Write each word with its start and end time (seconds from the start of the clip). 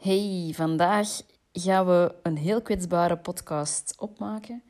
Hey, 0.00 0.52
vandaag 0.54 1.08
gaan 1.52 1.86
we 1.86 2.14
een 2.22 2.36
heel 2.36 2.62
kwetsbare 2.62 3.16
podcast 3.16 3.94
opmaken. 3.98 4.62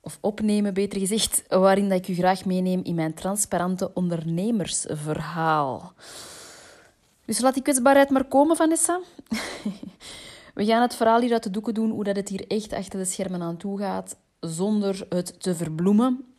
Of 0.00 0.18
opnemen, 0.20 0.74
beter 0.74 0.98
gezegd, 0.98 1.44
waarin 1.48 1.88
dat 1.88 1.98
ik 1.98 2.08
u 2.08 2.14
graag 2.14 2.44
meeneem 2.44 2.80
in 2.82 2.94
mijn 2.94 3.14
transparante 3.14 3.94
ondernemersverhaal. 3.94 5.92
Dus 7.24 7.40
laat 7.40 7.54
die 7.54 7.62
kwetsbaarheid 7.62 8.10
maar 8.10 8.24
komen, 8.24 8.56
Vanessa. 8.56 9.00
We 10.54 10.64
gaan 10.64 10.82
het 10.82 10.94
verhaal 10.94 11.20
hier 11.20 11.32
uit 11.32 11.42
de 11.42 11.50
doeken 11.50 11.74
doen, 11.74 11.90
hoe 11.90 12.04
dat 12.04 12.16
het 12.16 12.28
hier 12.28 12.46
echt 12.46 12.72
achter 12.72 12.98
de 12.98 13.04
schermen 13.04 13.42
aan 13.42 13.56
toe 13.56 13.78
gaat, 13.78 14.16
zonder 14.40 15.06
het 15.08 15.42
te 15.42 15.54
verbloemen. 15.54 16.29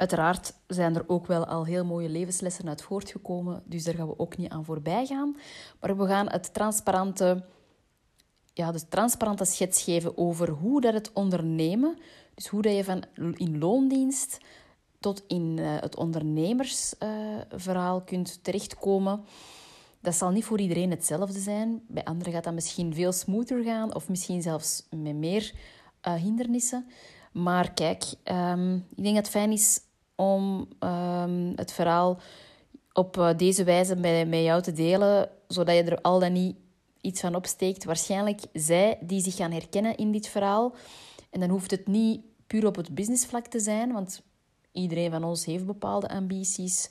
Uiteraard 0.00 0.54
zijn 0.66 0.94
er 0.94 1.04
ook 1.06 1.26
wel 1.26 1.46
al 1.46 1.64
heel 1.64 1.84
mooie 1.84 2.08
levenslessen 2.08 2.68
uit 2.68 2.82
voortgekomen, 2.82 3.62
dus 3.64 3.84
daar 3.84 3.94
gaan 3.94 4.08
we 4.08 4.18
ook 4.18 4.36
niet 4.36 4.50
aan 4.50 4.64
voorbij 4.64 5.06
gaan. 5.06 5.36
Maar 5.80 5.96
we 5.96 6.06
gaan 6.06 6.30
het 6.30 6.54
transparante, 6.54 7.44
ja, 8.52 8.72
de 8.72 8.88
transparante 8.88 9.44
schets 9.44 9.82
geven 9.82 10.18
over 10.18 10.48
hoe 10.48 10.80
dat 10.80 10.92
het 10.92 11.12
ondernemen, 11.12 11.98
dus 12.34 12.46
hoe 12.46 12.62
dat 12.62 12.76
je 12.76 12.84
van 12.84 13.04
in 13.34 13.58
loondienst 13.58 14.38
tot 15.00 15.24
in 15.26 15.56
uh, 15.58 15.80
het 15.80 15.96
ondernemersverhaal 15.96 17.98
uh, 17.98 18.04
kunt 18.04 18.44
terechtkomen. 18.44 19.24
Dat 20.00 20.14
zal 20.14 20.30
niet 20.30 20.44
voor 20.44 20.60
iedereen 20.60 20.90
hetzelfde 20.90 21.38
zijn. 21.38 21.82
Bij 21.88 22.04
anderen 22.04 22.32
gaat 22.32 22.44
dat 22.44 22.54
misschien 22.54 22.94
veel 22.94 23.12
smoother 23.12 23.62
gaan 23.62 23.94
of 23.94 24.08
misschien 24.08 24.42
zelfs 24.42 24.86
met 24.90 25.14
meer 25.14 25.52
uh, 26.08 26.14
hindernissen. 26.14 26.86
Maar 27.32 27.72
kijk, 27.72 28.04
um, 28.24 28.86
ik 28.96 29.02
denk 29.02 29.14
dat 29.14 29.24
het 29.24 29.28
fijn 29.28 29.52
is 29.52 29.80
om 30.20 30.68
um, 30.80 31.52
het 31.56 31.72
verhaal 31.72 32.20
op 32.92 33.16
uh, 33.16 33.30
deze 33.36 33.64
wijze 33.64 33.96
met, 33.96 34.28
met 34.28 34.42
jou 34.42 34.62
te 34.62 34.72
delen, 34.72 35.28
zodat 35.48 35.76
je 35.76 35.82
er 35.82 36.00
al 36.00 36.18
dan 36.18 36.32
niet 36.32 36.56
iets 37.00 37.20
van 37.20 37.34
opsteekt. 37.34 37.84
Waarschijnlijk 37.84 38.40
zij 38.52 38.98
die 39.00 39.20
zich 39.20 39.36
gaan 39.36 39.52
herkennen 39.52 39.96
in 39.96 40.12
dit 40.12 40.28
verhaal. 40.28 40.74
En 41.30 41.40
dan 41.40 41.48
hoeft 41.48 41.70
het 41.70 41.86
niet 41.86 42.20
puur 42.46 42.66
op 42.66 42.76
het 42.76 42.94
businessvlak 42.94 43.46
te 43.46 43.60
zijn, 43.60 43.92
want 43.92 44.22
iedereen 44.72 45.10
van 45.10 45.24
ons 45.24 45.44
heeft 45.44 45.66
bepaalde 45.66 46.08
ambities, 46.08 46.90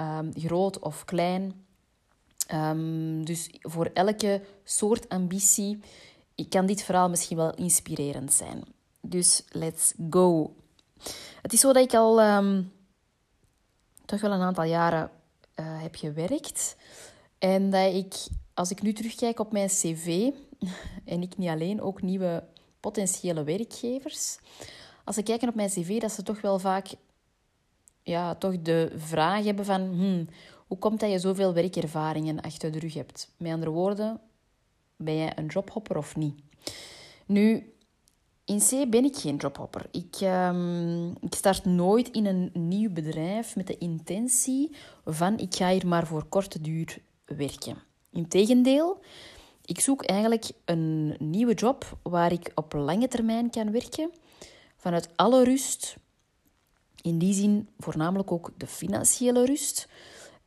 um, 0.00 0.30
groot 0.34 0.78
of 0.78 1.04
klein. 1.04 1.64
Um, 2.54 3.24
dus 3.24 3.48
voor 3.60 3.90
elke 3.94 4.42
soort 4.64 5.08
ambitie 5.08 5.80
kan 6.48 6.66
dit 6.66 6.82
verhaal 6.82 7.08
misschien 7.08 7.36
wel 7.36 7.54
inspirerend 7.54 8.32
zijn. 8.32 8.62
Dus 9.00 9.44
let's 9.48 9.92
go. 10.10 10.54
Het 11.42 11.52
is 11.52 11.60
zo 11.60 11.72
dat 11.72 11.82
ik 11.82 11.94
al 11.94 12.22
um, 12.22 12.72
toch 14.04 14.20
wel 14.20 14.32
een 14.32 14.40
aantal 14.40 14.64
jaren 14.64 15.10
uh, 15.60 15.82
heb 15.82 15.94
gewerkt. 15.94 16.76
En 17.38 17.70
dat 17.70 17.94
ik, 17.94 18.14
als 18.54 18.70
ik 18.70 18.82
nu 18.82 18.92
terugkijk 18.92 19.40
op 19.40 19.52
mijn 19.52 19.68
cv, 19.68 20.30
en 21.04 21.22
ik 21.22 21.36
niet 21.36 21.48
alleen, 21.48 21.80
ook 21.80 22.02
nieuwe 22.02 22.44
potentiële 22.80 23.44
werkgevers. 23.44 24.38
Als 25.04 25.16
ze 25.16 25.22
kijken 25.22 25.48
op 25.48 25.54
mijn 25.54 25.68
cv, 25.68 26.00
dat 26.00 26.12
ze 26.12 26.22
toch 26.22 26.40
wel 26.40 26.58
vaak 26.58 26.88
ja, 28.02 28.34
toch 28.34 28.62
de 28.62 28.92
vraag 28.96 29.44
hebben 29.44 29.64
van... 29.64 29.80
Hmm, 29.80 30.28
hoe 30.66 30.78
komt 30.78 31.00
dat 31.00 31.10
je 31.10 31.18
zoveel 31.18 31.54
werkervaringen 31.54 32.40
achter 32.40 32.72
de 32.72 32.78
rug 32.78 32.94
hebt? 32.94 33.30
Met 33.36 33.52
andere 33.52 33.70
woorden, 33.70 34.20
ben 34.96 35.16
jij 35.16 35.32
een 35.36 35.46
jobhopper 35.46 35.96
of 35.96 36.16
niet? 36.16 36.40
Nu, 37.26 37.74
in 38.46 38.58
C 38.58 38.90
ben 38.90 39.04
ik 39.04 39.16
geen 39.16 39.36
jobhopper. 39.36 39.86
Ik, 39.90 40.20
um, 40.20 41.10
ik 41.20 41.34
start 41.34 41.64
nooit 41.64 42.10
in 42.10 42.26
een 42.26 42.50
nieuw 42.52 42.90
bedrijf 42.90 43.56
met 43.56 43.66
de 43.66 43.78
intentie 43.78 44.76
van 45.04 45.38
ik 45.38 45.54
ga 45.54 45.70
hier 45.70 45.86
maar 45.86 46.06
voor 46.06 46.24
korte 46.24 46.60
duur 46.60 46.98
werken. 47.24 47.76
Integendeel, 48.12 49.00
ik 49.64 49.80
zoek 49.80 50.04
eigenlijk 50.04 50.50
een 50.64 51.16
nieuwe 51.18 51.54
job 51.54 51.98
waar 52.02 52.32
ik 52.32 52.52
op 52.54 52.72
lange 52.72 53.08
termijn 53.08 53.50
kan 53.50 53.70
werken, 53.70 54.10
vanuit 54.76 55.08
alle 55.16 55.44
rust. 55.44 55.96
In 57.02 57.18
die 57.18 57.34
zin 57.34 57.68
voornamelijk 57.78 58.32
ook 58.32 58.50
de 58.56 58.66
financiële 58.66 59.44
rust. 59.44 59.88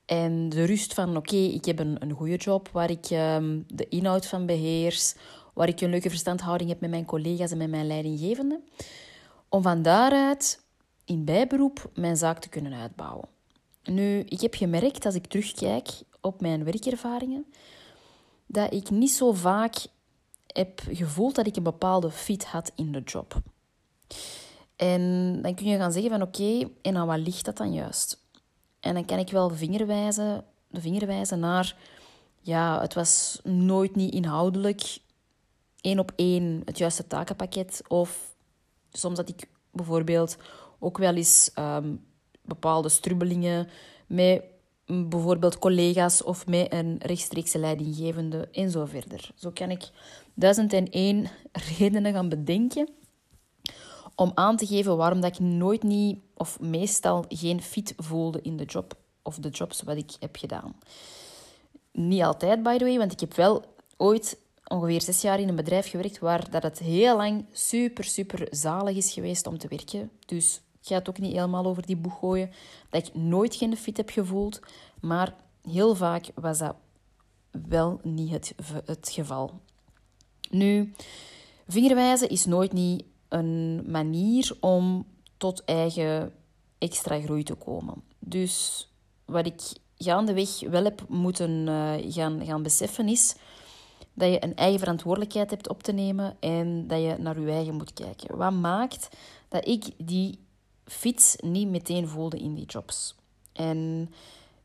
En 0.05 0.49
de 0.49 0.63
rust 0.63 0.93
van, 0.93 1.17
oké, 1.17 1.35
ik 1.35 1.65
heb 1.65 1.79
een, 1.79 1.95
een 1.99 2.11
goede 2.11 2.35
job 2.35 2.69
waar 2.71 2.89
ik 2.89 3.09
um, 3.11 3.63
de 3.67 3.87
inhoud 3.87 4.25
van 4.25 4.45
beheers, 4.45 5.15
waar 5.59 5.67
ik 5.67 5.81
een 5.81 5.89
leuke 5.89 6.09
verstandhouding 6.09 6.69
heb 6.69 6.79
met 6.79 6.89
mijn 6.89 7.05
collega's 7.05 7.51
en 7.51 7.57
met 7.57 7.69
mijn 7.69 7.87
leidinggevende, 7.87 8.61
om 9.49 9.61
van 9.61 9.81
daaruit 9.81 10.63
in 11.05 11.25
bijberoep 11.25 11.89
mijn 11.95 12.17
zaak 12.17 12.39
te 12.39 12.49
kunnen 12.49 12.73
uitbouwen. 12.73 13.27
Nu, 13.83 14.19
ik 14.19 14.41
heb 14.41 14.53
gemerkt 14.55 15.05
als 15.05 15.15
ik 15.15 15.27
terugkijk 15.27 15.89
op 16.21 16.41
mijn 16.41 16.63
werkervaringen, 16.63 17.45
dat 18.45 18.73
ik 18.73 18.89
niet 18.89 19.11
zo 19.11 19.31
vaak 19.33 19.75
heb 20.47 20.81
gevoeld 20.91 21.35
dat 21.35 21.47
ik 21.47 21.55
een 21.55 21.63
bepaalde 21.63 22.11
fit 22.11 22.45
had 22.45 22.71
in 22.75 22.91
de 22.91 23.01
job. 23.01 23.41
En 24.75 25.01
dan 25.41 25.55
kun 25.55 25.65
je 25.65 25.77
gaan 25.77 25.91
zeggen 25.91 26.11
van 26.11 26.21
oké, 26.21 26.69
en 26.81 26.97
aan 26.97 27.07
wat 27.07 27.19
ligt 27.19 27.45
dat 27.45 27.57
dan 27.57 27.73
juist? 27.73 28.23
En 28.79 28.93
dan 28.93 29.05
kan 29.05 29.19
ik 29.19 29.29
wel 29.29 29.49
vingerwijzen, 29.49 30.43
de 30.67 30.81
vinger 30.81 31.07
wijzen 31.07 31.39
naar, 31.39 31.75
ja, 32.41 32.81
het 32.81 32.93
was 32.93 33.39
nooit 33.43 33.95
niet 33.95 34.13
inhoudelijk 34.13 34.99
één 35.81 35.99
op 35.99 36.11
één 36.15 36.61
het 36.65 36.77
juiste 36.77 37.07
takenpakket. 37.07 37.81
Of 37.87 38.35
soms 38.91 39.15
dat 39.15 39.29
ik 39.29 39.49
bijvoorbeeld 39.71 40.37
ook 40.79 40.97
wel 40.97 41.15
eens 41.15 41.51
um, 41.55 42.05
bepaalde 42.41 42.89
strubbelingen 42.89 43.67
met 44.07 44.43
bijvoorbeeld 44.85 45.59
collega's 45.59 46.23
of 46.23 46.47
met 46.47 46.73
een 46.73 46.97
rechtstreekse 46.97 47.59
leidinggevende 47.59 48.47
en 48.51 48.71
zo 48.71 48.85
verder. 48.85 49.31
Zo 49.35 49.51
kan 49.53 49.69
ik 49.69 49.89
duizend 50.33 50.73
en 50.73 50.89
één 50.89 51.29
redenen 51.77 52.13
gaan 52.13 52.29
bedenken 52.29 52.89
om 54.15 54.31
aan 54.35 54.57
te 54.57 54.65
geven 54.65 54.97
waarom 54.97 55.21
dat 55.21 55.33
ik 55.33 55.39
nooit 55.39 55.83
niet 55.83 56.19
of 56.33 56.59
meestal 56.59 57.25
geen 57.27 57.61
fit 57.61 57.93
voelde 57.97 58.39
in 58.41 58.57
de 58.57 58.65
job 58.65 58.93
of 59.21 59.35
de 59.35 59.49
jobs 59.49 59.81
wat 59.81 59.97
ik 59.97 60.11
heb 60.19 60.35
gedaan. 60.35 60.75
Niet 61.91 62.23
altijd, 62.23 62.63
by 62.63 62.77
the 62.77 62.83
way, 62.83 62.97
want 62.97 63.11
ik 63.11 63.19
heb 63.19 63.33
wel 63.33 63.63
ooit 63.97 64.37
ongeveer 64.69 65.01
zes 65.01 65.21
jaar 65.21 65.39
in 65.39 65.49
een 65.49 65.55
bedrijf 65.55 65.89
gewerkt 65.89 66.19
waar 66.19 66.49
dat 66.49 66.63
het 66.63 66.79
heel 66.79 67.15
lang 67.15 67.45
super, 67.51 68.03
super 68.03 68.47
zalig 68.49 68.95
is 68.95 69.13
geweest 69.13 69.47
om 69.47 69.57
te 69.57 69.67
werken. 69.67 70.11
Dus 70.25 70.61
ik 70.81 70.87
ga 70.87 70.95
het 70.95 71.09
ook 71.09 71.19
niet 71.19 71.33
helemaal 71.33 71.65
over 71.65 71.85
die 71.85 71.97
boeg 71.97 72.19
gooien 72.19 72.51
dat 72.89 73.07
ik 73.07 73.13
nooit 73.13 73.55
geen 73.55 73.77
fit 73.77 73.97
heb 73.97 74.09
gevoeld. 74.09 74.59
Maar 75.01 75.35
heel 75.61 75.95
vaak 75.95 76.25
was 76.35 76.57
dat 76.57 76.75
wel 77.51 77.99
niet 78.03 78.31
het, 78.31 78.53
het 78.85 79.09
geval. 79.11 79.59
Nu, 80.49 80.93
vingerwijzen 81.67 82.29
is 82.29 82.45
nooit 82.45 82.73
niet 82.73 83.03
een 83.27 83.91
manier 83.91 84.57
om 84.59 85.05
tot 85.37 85.63
eigen 85.63 86.33
extra 86.77 87.19
groei 87.19 87.43
te 87.43 87.55
komen. 87.55 88.03
Dus 88.19 88.87
wat 89.25 89.45
ik 89.45 89.61
gaandeweg 89.97 90.59
wel 90.59 90.83
heb 90.83 91.05
moeten 91.07 91.67
uh, 91.67 91.93
gaan, 92.13 92.45
gaan 92.45 92.63
beseffen 92.63 93.07
is 93.07 93.35
dat 94.19 94.31
je 94.31 94.43
een 94.43 94.55
eigen 94.55 94.79
verantwoordelijkheid 94.79 95.49
hebt 95.49 95.69
op 95.69 95.83
te 95.83 95.91
nemen 95.91 96.37
en 96.39 96.87
dat 96.87 97.01
je 97.01 97.15
naar 97.19 97.39
je 97.39 97.51
eigen 97.51 97.75
moet 97.75 97.93
kijken. 97.93 98.37
Wat 98.37 98.53
maakt 98.53 99.09
dat 99.47 99.67
ik 99.67 99.85
die 99.97 100.39
fiets 100.85 101.35
niet 101.39 101.67
meteen 101.69 102.07
voelde 102.07 102.39
in 102.39 102.53
die 102.53 102.65
jobs? 102.65 103.15
En 103.53 104.09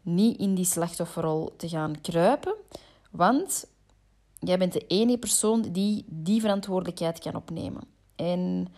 niet 0.03 0.39
in 0.39 0.55
die 0.55 0.65
slachtofferrol 0.65 1.55
te 1.57 1.69
gaan 1.69 2.01
kruipen, 2.01 2.55
want 3.11 3.67
jij 4.39 4.59
bent 4.59 4.73
de 4.73 4.87
enige 4.87 5.19
persoon 5.19 5.63
die 5.63 6.05
die 6.07 6.41
verantwoordelijkheid 6.41 7.19
kan 7.19 7.35
opnemen. 7.35 7.83
En 8.17 8.69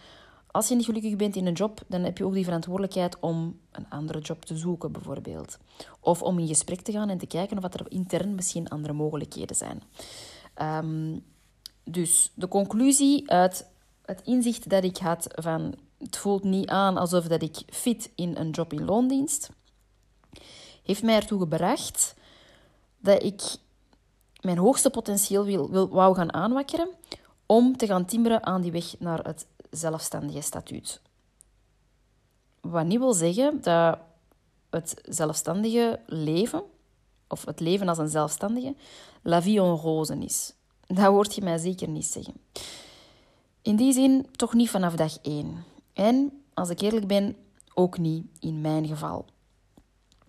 als 0.50 0.68
je 0.68 0.74
niet 0.74 0.84
gelukkig 0.84 1.16
bent 1.16 1.36
in 1.36 1.46
een 1.46 1.52
job, 1.52 1.80
dan 1.86 2.02
heb 2.02 2.18
je 2.18 2.24
ook 2.24 2.34
die 2.34 2.44
verantwoordelijkheid 2.44 3.20
om 3.20 3.58
een 3.70 3.88
andere 3.88 4.20
job 4.20 4.44
te 4.44 4.56
zoeken, 4.56 4.92
bijvoorbeeld. 4.92 5.58
Of 6.00 6.22
om 6.22 6.38
in 6.38 6.46
gesprek 6.46 6.80
te 6.80 6.92
gaan 6.92 7.08
en 7.08 7.18
te 7.18 7.26
kijken 7.26 7.64
of 7.64 7.74
er 7.74 7.86
intern 7.88 8.34
misschien 8.34 8.68
andere 8.68 8.92
mogelijkheden 8.92 9.56
zijn. 9.56 9.82
Um, 10.62 11.24
dus 11.84 12.32
de 12.34 12.48
conclusie 12.48 13.30
uit 13.30 13.70
het 14.04 14.20
inzicht 14.24 14.68
dat 14.68 14.84
ik 14.84 14.96
had 14.96 15.26
van 15.34 15.74
het 15.98 16.16
voelt 16.16 16.44
niet 16.44 16.68
aan 16.68 16.96
alsof 16.96 17.24
dat 17.24 17.42
ik 17.42 17.62
fit 17.66 18.10
in 18.14 18.36
een 18.36 18.50
job 18.50 18.72
in 18.72 18.84
loondienst, 18.84 19.50
heeft 20.82 21.02
mij 21.02 21.14
ertoe 21.14 21.38
gebracht 21.38 22.14
dat 22.98 23.22
ik 23.22 23.42
mijn 24.40 24.58
hoogste 24.58 24.90
potentieel 24.90 25.44
wil, 25.44 25.70
wil, 25.70 25.88
wou 25.88 26.14
gaan 26.14 26.32
aanwakkeren 26.32 26.88
om 27.46 27.76
te 27.76 27.86
gaan 27.86 28.04
timmeren 28.04 28.46
aan 28.46 28.62
die 28.62 28.72
weg 28.72 28.98
naar 28.98 29.24
het 29.24 29.46
zelfstandige 29.70 30.40
statuut. 30.40 31.00
Wat 32.60 32.86
niet 32.86 32.98
wil 32.98 33.12
zeggen 33.12 33.62
dat 33.62 33.98
het 34.70 35.00
zelfstandige 35.04 36.00
leven, 36.06 36.62
of 37.28 37.44
het 37.44 37.60
leven 37.60 37.88
als 37.88 37.98
een 37.98 38.08
zelfstandige, 38.08 38.74
la 39.26 39.42
vie 39.42 39.60
en 39.60 39.76
rose 39.76 40.18
is. 40.18 40.54
Dat 40.86 40.98
hoort 40.98 41.34
je 41.34 41.42
mij 41.42 41.58
zeker 41.58 41.88
niet 41.88 42.06
zeggen. 42.06 42.34
In 43.62 43.76
die 43.76 43.92
zin 43.92 44.26
toch 44.36 44.54
niet 44.54 44.70
vanaf 44.70 44.94
dag 44.94 45.18
één. 45.22 45.64
En, 45.92 46.42
als 46.54 46.70
ik 46.70 46.80
eerlijk 46.80 47.06
ben, 47.06 47.36
ook 47.74 47.98
niet 47.98 48.26
in 48.40 48.60
mijn 48.60 48.86
geval. 48.86 49.24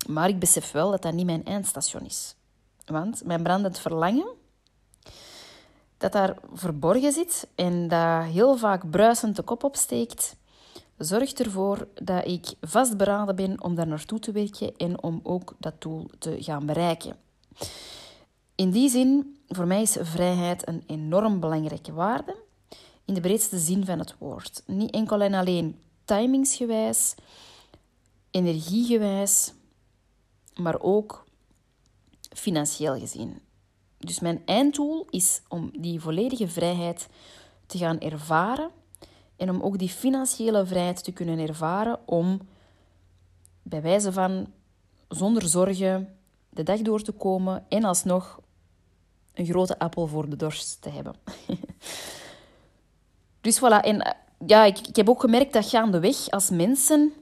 Maar 0.08 0.30
ik 0.30 0.40
besef 0.40 0.72
wel 0.72 0.92
dat 0.92 1.02
dat 1.02 1.14
niet 1.14 1.26
mijn 1.26 1.46
eindstation 1.46 2.06
is. 2.06 2.36
Want 2.86 3.26
mijn 3.26 3.44
brandend 3.44 3.80
verlangen, 3.80 4.28
dat 5.98 6.12
daar 6.12 6.38
verborgen 6.54 7.12
zit 7.12 7.48
en 7.56 7.88
dat 7.88 8.24
heel 8.24 8.58
vaak 8.58 8.90
bruisend 8.90 9.36
de 9.36 9.44
kop 9.44 9.64
opsteekt, 9.64 10.36
zorgt 10.98 11.40
ervoor 11.40 11.88
dat 11.94 12.28
ik 12.28 12.54
vastberaden 12.62 13.36
ben 13.36 13.64
om 13.64 13.76
daar 13.76 13.88
naartoe 13.88 14.20
te 14.20 14.32
werken 14.32 14.78
en 14.78 15.04
om 15.04 15.20
ook 15.24 15.54
dat 15.58 15.82
doel 15.82 16.10
te 16.20 16.38
gaan 16.40 16.66
bereiken. 16.66 17.16
In 18.58 18.72
die 18.72 18.90
zin, 18.90 19.38
voor 19.48 19.68
mij 19.68 19.82
is 19.82 19.98
vrijheid 20.02 20.68
een 20.68 20.84
enorm 20.88 21.40
belangrijke 21.40 21.94
waarde, 21.94 22.36
in 23.06 23.14
de 23.14 23.22
breedste 23.22 23.58
zin 23.58 23.86
van 23.86 24.00
het 24.00 24.16
woord. 24.18 24.64
Niet 24.66 24.92
enkel 24.92 25.22
en 25.22 25.34
alleen 25.34 25.80
timingsgewijs, 26.06 27.16
energiegewijs, 28.32 29.54
maar 30.56 30.80
ook 30.80 31.26
financieel 32.30 33.00
gezien. 33.00 33.40
Dus 33.98 34.20
mijn 34.20 34.42
einddoel 34.46 35.06
is 35.10 35.42
om 35.48 35.72
die 35.80 36.00
volledige 36.00 36.48
vrijheid 36.48 37.08
te 37.66 37.78
gaan 37.78 38.00
ervaren 38.00 38.72
en 39.36 39.50
om 39.50 39.62
ook 39.62 39.78
die 39.78 39.90
financiële 39.90 40.66
vrijheid 40.66 41.04
te 41.04 41.12
kunnen 41.12 41.40
ervaren 41.40 42.00
om 42.06 42.40
bij 43.62 43.82
wijze 43.82 44.12
van 44.12 44.54
zonder 45.08 45.48
zorgen 45.48 46.18
de 46.50 46.64
dag 46.64 46.82
door 46.82 47.02
te 47.02 47.12
komen 47.12 47.66
en 47.70 47.84
alsnog 47.84 48.40
een 49.38 49.46
grote 49.46 49.80
appel 49.80 50.08
voor 50.08 50.30
de 50.30 50.36
dorst 50.36 50.82
te 50.82 50.90
hebben. 50.90 51.16
dus 53.42 53.60
voilà, 53.60 53.82
en 53.82 54.02
eh, 54.02 54.12
ja, 54.46 54.64
ik, 54.64 54.96
heb 54.96 55.10
ook 55.10 55.22
gemerkt 55.22 55.54
dat 55.54 55.70
gaandeweg 55.70 56.30
als 56.30 56.50
mensen 56.50 57.14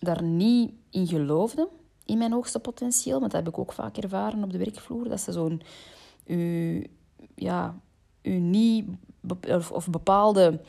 daar 0.00 0.22
niet 0.22 0.72
in 0.90 1.06
geloofden, 1.06 1.68
in 2.04 2.18
mijn 2.18 2.32
hoogste 2.32 2.58
potentieel, 2.58 3.20
want 3.20 3.32
dat 3.32 3.44
heb 3.44 3.52
ik 3.52 3.58
ook 3.58 3.72
vaak 3.72 3.96
ervaren 3.96 4.42
op 4.42 4.52
de 4.52 4.58
werkvloer, 4.58 5.08
dat 5.08 5.20
ze 5.20 5.32
zo'n 5.32 5.62
u, 6.26 6.86
ja, 7.34 7.80
u 8.22 8.30
niet 8.30 8.86
of, 9.72 9.88
bepaalde 9.90 10.60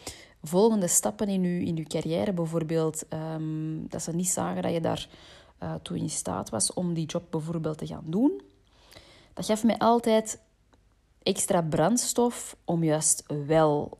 volgende 0.41 0.87
stappen 0.87 1.27
in 1.27 1.43
uw, 1.43 1.65
in 1.65 1.77
uw 1.77 1.83
carrière, 1.87 2.33
bijvoorbeeld, 2.33 3.07
ehm, 3.07 3.87
dat 3.87 4.01
ze 4.01 4.15
niet 4.15 4.29
zagen 4.29 4.61
dat 4.61 4.73
je 4.73 4.81
daar 4.81 5.07
uh, 5.63 5.73
toe 5.81 5.97
in 5.97 6.09
staat 6.09 6.49
was 6.49 6.73
om 6.73 6.93
die 6.93 7.05
job 7.05 7.23
bijvoorbeeld 7.29 7.77
te 7.77 7.87
gaan 7.87 8.05
doen. 8.05 8.41
Dat 9.33 9.45
gaf 9.45 9.63
mij 9.63 9.77
altijd 9.77 10.39
extra 11.23 11.61
brandstof 11.61 12.55
om 12.65 12.83
juist 12.83 13.23
wel 13.47 13.97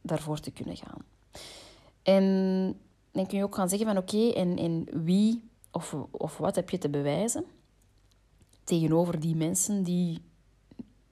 daarvoor 0.00 0.40
te 0.40 0.50
kunnen 0.50 0.76
gaan. 0.76 1.04
En 2.02 2.24
dan 3.12 3.26
kun 3.26 3.38
je 3.38 3.44
ook 3.44 3.54
gaan 3.54 3.68
zeggen 3.68 3.86
van 3.86 3.96
oké, 3.96 4.30
en, 4.30 4.58
en 4.58 5.04
wie 5.04 5.48
of, 5.70 5.94
of 6.10 6.36
wat 6.36 6.54
heb 6.54 6.70
je 6.70 6.78
te 6.78 6.88
bewijzen 6.88 7.44
tegenover 8.64 9.20
die 9.20 9.36
mensen 9.36 9.82
die 9.82 10.22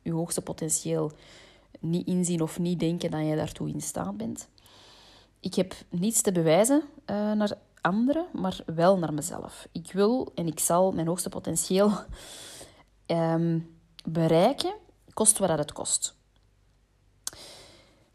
je 0.03 0.13
hoogste 0.13 0.41
potentieel 0.41 1.13
niet 1.81 2.07
inzien 2.07 2.41
of 2.41 2.59
niet 2.59 2.81
denken 2.81 3.11
dat 3.11 3.27
je 3.27 3.37
daartoe 3.37 3.69
in 3.69 3.81
staat 3.81 4.17
bent. 4.17 4.49
Ik 5.41 5.55
heb 5.55 5.75
niets 5.89 6.23
te 6.23 6.33
bewijzen 6.33 6.83
uh, 7.07 7.33
naar 7.33 7.59
anderen, 7.81 8.27
maar 8.33 8.61
wel 8.67 8.99
naar 8.99 9.15
mezelf. 9.15 9.69
Ik 9.73 9.93
wil 9.93 10.33
en 10.35 10.47
ik 10.47 10.61
zal 10.61 10.93
mijn 10.93 11.07
hoogste 11.07 11.29
potentieel 11.29 11.91
um, 13.12 13.79
bereiken, 14.05 14.75
kost 15.14 15.38
wat 15.38 15.49
het 15.49 15.73
kost. 15.73 16.14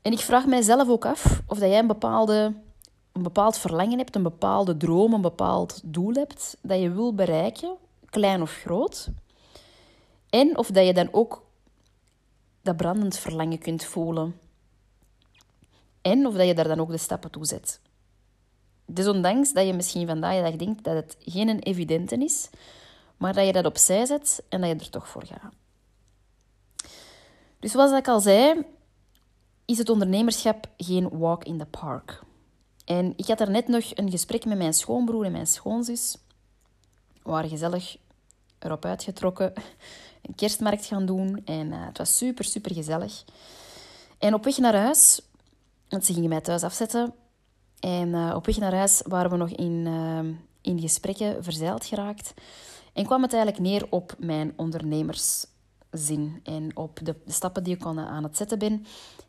En 0.01 0.11
ik 0.11 0.19
vraag 0.19 0.45
mijzelf 0.45 0.89
ook 0.89 1.05
af 1.05 1.41
of 1.47 1.59
dat 1.59 1.69
jij 1.69 1.79
een, 1.79 1.87
bepaalde, 1.87 2.53
een 3.11 3.23
bepaald 3.23 3.57
verlangen 3.57 3.97
hebt, 3.97 4.15
een 4.15 4.23
bepaalde 4.23 4.77
droom, 4.77 5.13
een 5.13 5.21
bepaald 5.21 5.81
doel 5.83 6.13
hebt 6.13 6.57
dat 6.61 6.79
je 6.79 6.91
wil 6.91 7.13
bereiken, 7.13 7.75
klein 8.05 8.41
of 8.41 8.51
groot. 8.51 9.09
En 10.29 10.57
of 10.57 10.67
dat 10.67 10.85
je 10.85 10.93
dan 10.93 11.09
ook 11.11 11.45
dat 12.61 12.77
brandend 12.77 13.17
verlangen 13.17 13.59
kunt 13.59 13.83
voelen. 13.83 14.39
En 16.01 16.25
of 16.25 16.33
dat 16.33 16.47
je 16.47 16.53
daar 16.53 16.67
dan 16.67 16.79
ook 16.79 16.91
de 16.91 16.97
stappen 16.97 17.31
toe 17.31 17.45
zet. 17.45 17.81
Desondanks 18.85 19.53
dat 19.53 19.67
je 19.67 19.73
misschien 19.73 20.07
vandaag 20.07 20.55
denkt 20.55 20.83
dat 20.83 20.95
het 20.95 21.17
geen 21.19 21.59
evidente 21.59 22.15
is, 22.15 22.49
maar 23.17 23.33
dat 23.33 23.45
je 23.45 23.51
dat 23.51 23.65
opzij 23.65 24.05
zet 24.05 24.43
en 24.49 24.61
dat 24.61 24.69
je 24.69 24.75
er 24.75 24.89
toch 24.89 25.07
voor 25.07 25.25
gaat. 25.25 25.53
Dus 27.59 27.71
zoals 27.71 27.91
ik 27.91 28.07
al 28.07 28.19
zei, 28.19 28.65
is 29.65 29.77
het 29.77 29.89
ondernemerschap 29.89 30.69
geen 30.77 31.09
walk 31.09 31.43
in 31.43 31.57
the 31.57 31.65
park. 31.65 32.21
En 32.85 33.13
ik 33.15 33.27
had 33.27 33.47
net 33.47 33.67
nog 33.67 33.83
een 33.93 34.11
gesprek 34.11 34.45
met 34.45 34.57
mijn 34.57 34.73
schoonbroer 34.73 35.25
en 35.25 35.31
mijn 35.31 35.47
schoonzus. 35.47 36.17
We 37.23 37.29
waren 37.29 37.49
gezellig 37.49 37.97
erop 38.59 38.85
uitgetrokken 38.85 39.53
een 40.21 40.35
kerstmarkt 40.35 40.85
gaan 40.85 41.05
doen. 41.05 41.41
En 41.45 41.67
uh, 41.67 41.85
het 41.85 41.97
was 41.97 42.17
super, 42.17 42.45
super 42.45 42.73
gezellig. 42.73 43.23
En 44.17 44.33
op 44.33 44.43
weg 44.43 44.57
naar 44.57 44.75
huis, 44.75 45.21
want 45.89 46.05
ze 46.05 46.13
gingen 46.13 46.29
mij 46.29 46.41
thuis 46.41 46.63
afzetten. 46.63 47.13
En 47.79 48.07
uh, 48.07 48.33
op 48.35 48.45
weg 48.45 48.57
naar 48.57 48.73
huis 48.73 49.01
waren 49.05 49.31
we 49.31 49.37
nog 49.37 49.49
in, 49.49 49.85
uh, 49.85 50.19
in 50.61 50.79
gesprekken 50.79 51.43
verzeild 51.43 51.85
geraakt. 51.85 52.33
En 52.97 53.05
kwam 53.05 53.21
het 53.21 53.33
eigenlijk 53.33 53.63
neer 53.63 53.87
op 53.89 54.15
mijn 54.19 54.53
ondernemerszin. 54.55 56.39
En 56.43 56.77
op 56.77 56.99
de, 57.03 57.15
stappen 57.25 57.63
die 57.63 57.75
ik 57.75 57.85
aan 57.85 58.23
het 58.23 58.37
zetten 58.37 58.59
ben. 58.59 58.85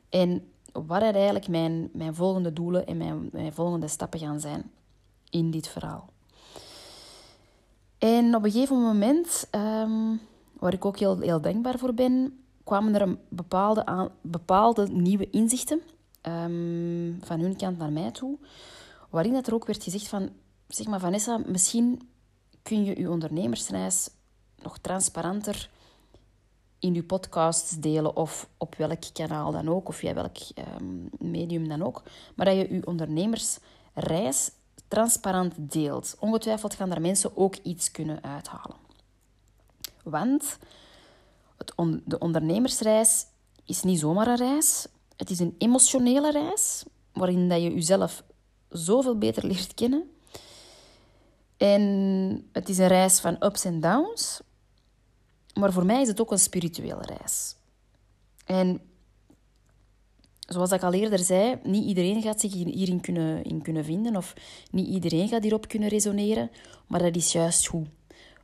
En 0.08 0.48
wat 0.72 1.02
er 1.02 1.14
eigenlijk 1.14 1.48
mijn, 1.48 1.90
mijn 1.92 2.14
volgende 2.14 2.52
doelen 2.52 2.86
en 2.86 2.96
mijn, 2.96 3.28
mijn 3.32 3.52
volgende 3.52 3.88
stappen 3.88 4.18
gaan 4.18 4.40
zijn 4.40 4.70
in 5.30 5.50
dit 5.50 5.68
verhaal. 5.68 6.08
En 7.98 8.34
op 8.34 8.44
een 8.44 8.50
gegeven 8.50 8.82
moment 8.82 9.48
um, 9.50 10.20
waar 10.58 10.72
ik 10.72 10.84
ook 10.84 10.98
heel, 10.98 11.18
heel 11.18 11.40
dankbaar 11.40 11.78
voor 11.78 11.94
ben, 11.94 12.38
kwamen 12.64 12.94
er 12.94 13.02
een 13.02 13.18
bepaalde, 13.28 13.86
aan, 13.86 14.08
bepaalde 14.20 14.88
nieuwe 14.88 15.30
inzichten 15.30 15.80
um, 16.22 17.18
van 17.22 17.40
hun 17.40 17.56
kant 17.56 17.78
naar 17.78 17.92
mij 17.92 18.10
toe, 18.10 18.38
waarin 19.10 19.32
dat 19.32 19.46
er 19.46 19.54
ook 19.54 19.66
werd 19.66 19.82
gezegd 19.82 20.08
van, 20.08 20.30
zeg 20.68 20.86
maar 20.86 21.00
Vanessa, 21.00 21.40
misschien 21.46 22.08
kun 22.68 22.84
je 22.84 23.00
je 23.00 23.10
ondernemersreis 23.10 24.08
nog 24.62 24.78
transparanter 24.78 25.70
in 26.78 26.94
je 26.94 27.02
podcasts 27.02 27.70
delen 27.70 28.16
of 28.16 28.48
op 28.56 28.74
welk 28.74 29.02
kanaal 29.12 29.52
dan 29.52 29.68
ook, 29.68 29.88
of 29.88 29.96
via 29.96 30.14
welk 30.14 30.36
um, 30.80 31.08
medium 31.18 31.68
dan 31.68 31.82
ook, 31.82 32.02
maar 32.34 32.46
dat 32.46 32.54
je 32.54 32.74
je 32.74 32.86
ondernemersreis 32.86 34.50
transparant 34.88 35.54
deelt. 35.56 36.16
Ongetwijfeld 36.18 36.74
gaan 36.74 36.88
daar 36.88 37.00
mensen 37.00 37.36
ook 37.36 37.56
iets 37.56 37.90
kunnen 37.90 38.22
uithalen. 38.22 38.76
Want 40.02 40.58
de 42.04 42.18
ondernemersreis 42.18 43.26
is 43.64 43.82
niet 43.82 43.98
zomaar 43.98 44.26
een 44.26 44.36
reis. 44.36 44.86
Het 45.16 45.30
is 45.30 45.38
een 45.38 45.54
emotionele 45.58 46.30
reis, 46.30 46.84
waarin 47.12 47.48
dat 47.48 47.62
je 47.62 47.74
jezelf 47.74 48.24
zoveel 48.68 49.18
beter 49.18 49.46
leert 49.46 49.74
kennen. 49.74 50.10
En 51.58 52.48
het 52.52 52.68
is 52.68 52.78
een 52.78 52.86
reis 52.86 53.20
van 53.20 53.36
ups 53.40 53.64
en 53.64 53.80
downs. 53.80 54.40
Maar 55.54 55.72
voor 55.72 55.86
mij 55.86 56.00
is 56.00 56.08
het 56.08 56.20
ook 56.20 56.30
een 56.30 56.38
spirituele 56.38 57.02
reis. 57.02 57.56
En 58.44 58.80
zoals 60.46 60.72
ik 60.72 60.82
al 60.82 60.92
eerder 60.92 61.18
zei, 61.18 61.58
niet 61.62 61.84
iedereen 61.84 62.22
gaat 62.22 62.40
zich 62.40 62.52
hierin 62.52 63.00
kunnen, 63.00 63.44
in 63.44 63.62
kunnen 63.62 63.84
vinden 63.84 64.16
of 64.16 64.34
niet 64.70 64.86
iedereen 64.86 65.28
gaat 65.28 65.42
hierop 65.42 65.68
kunnen 65.68 65.88
resoneren, 65.88 66.50
maar 66.86 67.02
dat 67.02 67.16
is 67.16 67.32
juist 67.32 67.66
goed. 67.66 67.88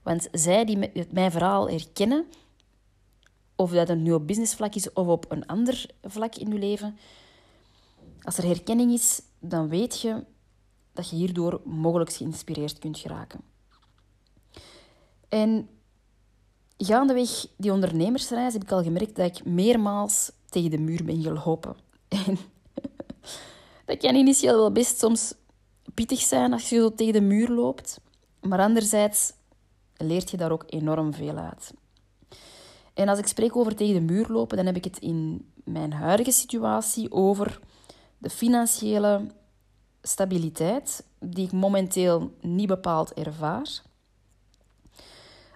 Want 0.03 0.29
zij 0.33 0.65
die 0.65 0.91
mijn 1.11 1.31
verhaal 1.31 1.69
herkennen, 1.69 2.27
of 3.57 3.71
dat 3.71 3.89
het 3.89 3.99
nu 3.99 4.13
op 4.13 4.27
businessvlak 4.27 4.75
is 4.75 4.93
of 4.93 5.07
op 5.07 5.25
een 5.29 5.47
ander 5.47 5.87
vlak 6.03 6.35
in 6.35 6.53
je 6.53 6.59
leven, 6.59 6.99
als 8.23 8.39
er 8.39 8.45
herkenning 8.45 8.93
is, 8.93 9.23
dan 9.39 9.69
weet 9.69 10.01
je 10.01 10.25
dat 10.95 11.11
je 11.11 11.17
hierdoor 11.17 11.61
mogelijk 11.65 12.13
geïnspireerd 12.13 12.79
kunt 12.79 12.99
geraken. 12.99 13.41
En 15.29 15.69
gaandeweg 16.77 17.47
die 17.57 17.73
ondernemersreis 17.73 18.53
heb 18.53 18.63
ik 18.63 18.73
al 18.73 18.83
gemerkt 18.83 19.17
dat 19.17 19.39
ik 19.39 19.45
meermaals 19.45 20.33
tegen 20.49 20.71
de 20.71 20.79
muur 20.79 21.05
ben 21.05 21.23
gelopen. 21.23 21.77
En 22.27 22.39
dat 23.85 23.99
kan 23.99 24.15
initieel 24.15 24.57
wel 24.57 24.73
best 24.73 24.99
soms 24.99 25.35
pittig 25.95 26.21
zijn 26.21 26.53
als 26.53 26.69
je 26.69 26.77
zo 26.77 26.95
tegen 26.95 27.13
de 27.13 27.21
muur 27.21 27.49
loopt. 27.49 28.01
Maar 28.41 28.59
anderzijds 28.59 29.33
leert 29.97 30.31
je 30.31 30.37
daar 30.37 30.53
ook 30.53 30.65
enorm 30.67 31.15
veel 31.15 31.37
uit. 31.37 31.73
En 32.95 33.09
als 33.09 33.19
ik 33.19 33.27
spreek 33.27 33.57
over 33.57 33.77
tegen 33.77 33.95
de 33.95 34.13
muur 34.13 34.27
lopen, 34.29 34.57
dan 34.57 34.67
heb 34.67 34.77
ik 34.77 34.85
het 34.85 34.99
in 34.99 35.53
mijn 35.65 35.93
huidige 35.93 36.31
situatie 36.31 37.13
over 37.13 37.61
de 38.19 38.31
financiële 38.31 39.27
stabiliteit, 40.07 41.05
die 41.19 41.45
ik 41.45 41.53
momenteel 41.53 42.35
niet 42.41 42.67
bepaald 42.67 43.13
ervaar. 43.13 43.83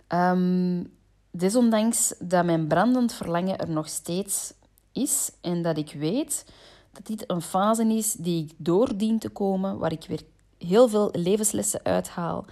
Um, 0.09 0.93
desondanks 1.31 2.15
dat 2.19 2.45
mijn 2.45 2.67
brandend 2.67 3.13
verlangen 3.13 3.59
er 3.59 3.71
nog 3.71 3.89
steeds 3.89 4.53
is 4.93 5.31
en 5.41 5.63
dat 5.63 5.77
ik 5.77 5.93
weet 5.93 6.45
dat 6.93 7.07
dit 7.07 7.31
een 7.31 7.43
fase 7.43 7.85
is 7.85 8.13
die 8.13 8.45
ik 8.45 8.53
door 8.57 8.97
dien 8.97 9.19
te 9.19 9.29
komen, 9.29 9.79
waar 9.79 9.93
ik 9.93 10.05
weer 10.09 10.23
heel 10.59 10.89
veel 10.89 11.09
levenslessen 11.13 11.81
uithaal, 11.83 12.45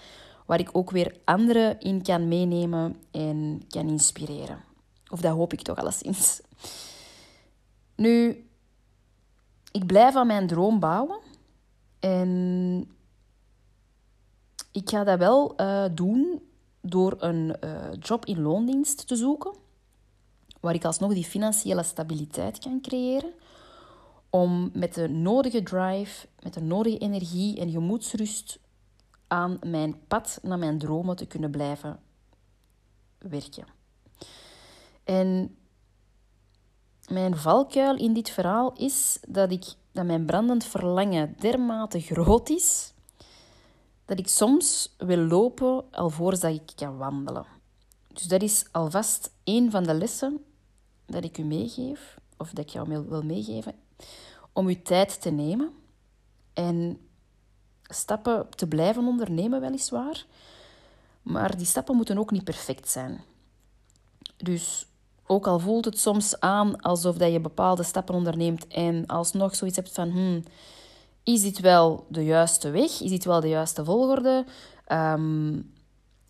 waar 0.46 0.60
ik 0.60 0.68
ook 0.72 0.90
weer 0.90 1.16
anderen 1.24 1.80
in 1.80 2.02
kan 2.02 2.28
meenemen 2.28 2.96
en 3.10 3.62
kan 3.68 3.88
inspireren. 3.88 4.64
Of 5.10 5.20
dat 5.20 5.34
hoop 5.34 5.52
ik 5.52 5.62
toch 5.62 5.76
alleszins. 5.76 6.40
Nu, 7.96 8.46
ik 9.72 9.86
blijf 9.86 10.14
aan 10.14 10.26
mijn 10.26 10.46
droom 10.46 10.80
bouwen. 10.80 11.18
En 12.06 12.90
ik 14.72 14.90
ga 14.90 15.04
dat 15.04 15.18
wel 15.18 15.60
uh, 15.60 15.84
doen 15.92 16.42
door 16.80 17.16
een 17.18 17.56
uh, 17.64 17.88
job 18.00 18.24
in 18.24 18.40
loondienst 18.42 19.06
te 19.06 19.16
zoeken, 19.16 19.54
waar 20.60 20.74
ik 20.74 20.84
alsnog 20.84 21.14
die 21.14 21.24
financiële 21.24 21.82
stabiliteit 21.82 22.58
kan 22.58 22.80
creëren, 22.80 23.32
om 24.30 24.70
met 24.72 24.94
de 24.94 25.08
nodige 25.08 25.62
drive, 25.62 26.26
met 26.42 26.54
de 26.54 26.60
nodige 26.62 26.98
energie 26.98 27.60
en 27.60 27.70
gemoedsrust 27.70 28.58
aan 29.26 29.58
mijn 29.66 30.06
pad 30.06 30.38
naar 30.42 30.58
mijn 30.58 30.78
dromen 30.78 31.16
te 31.16 31.26
kunnen 31.26 31.50
blijven 31.50 32.00
werken. 33.18 33.66
En 35.04 35.56
mijn 37.08 37.36
valkuil 37.36 37.96
in 37.96 38.12
dit 38.12 38.30
verhaal 38.30 38.72
is 38.72 39.18
dat, 39.28 39.50
ik, 39.50 39.74
dat 39.96 40.06
mijn 40.06 40.26
brandend 40.26 40.64
verlangen 40.64 41.34
dermate 41.38 42.00
groot 42.00 42.48
is 42.48 42.92
dat 44.04 44.18
ik 44.18 44.28
soms 44.28 44.94
wil 44.98 45.18
lopen 45.18 45.84
alvorens 45.90 46.40
dat 46.40 46.52
ik 46.52 46.72
kan 46.74 46.96
wandelen. 46.96 47.46
Dus 48.12 48.22
dat 48.22 48.42
is 48.42 48.64
alvast 48.72 49.32
een 49.44 49.70
van 49.70 49.82
de 49.82 49.94
lessen 49.94 50.44
dat 51.06 51.24
ik 51.24 51.38
u 51.38 51.42
meegeef, 51.42 52.18
of 52.36 52.50
dat 52.50 52.64
ik 52.64 52.70
jou 52.70 53.04
wil 53.08 53.22
meegeven, 53.22 53.74
om 54.52 54.66
uw 54.66 54.82
tijd 54.82 55.20
te 55.20 55.30
nemen 55.30 55.72
en 56.52 57.00
stappen 57.82 58.48
te 58.50 58.66
blijven 58.66 59.06
ondernemen, 59.06 59.60
weliswaar. 59.60 60.26
Maar 61.22 61.56
die 61.56 61.66
stappen 61.66 61.96
moeten 61.96 62.18
ook 62.18 62.30
niet 62.30 62.44
perfect 62.44 62.88
zijn. 62.88 63.20
Dus 64.36 64.86
ook 65.26 65.46
al 65.46 65.58
voelt 65.58 65.84
het 65.84 65.98
soms 65.98 66.40
aan 66.40 66.80
alsof 66.80 67.16
dat 67.16 67.32
je 67.32 67.40
bepaalde 67.40 67.82
stappen 67.82 68.14
onderneemt 68.14 68.66
en 68.66 69.06
alsnog 69.06 69.56
zoiets 69.56 69.76
hebt 69.76 69.92
van... 69.92 70.10
Hmm, 70.10 70.42
is 71.22 71.42
dit 71.42 71.60
wel 71.60 72.06
de 72.08 72.24
juiste 72.24 72.70
weg? 72.70 73.00
Is 73.00 73.10
dit 73.10 73.24
wel 73.24 73.40
de 73.40 73.48
juiste 73.48 73.84
volgorde? 73.84 74.44
Um, 74.92 75.72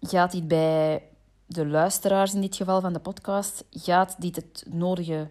gaat 0.00 0.32
dit 0.32 0.48
bij 0.48 1.02
de 1.46 1.66
luisteraars 1.66 2.34
in 2.34 2.40
dit 2.40 2.56
geval 2.56 2.80
van 2.80 2.92
de 2.92 2.98
podcast, 2.98 3.64
gaat 3.70 4.20
dit 4.20 4.36
het 4.36 4.64
nodige 4.68 5.30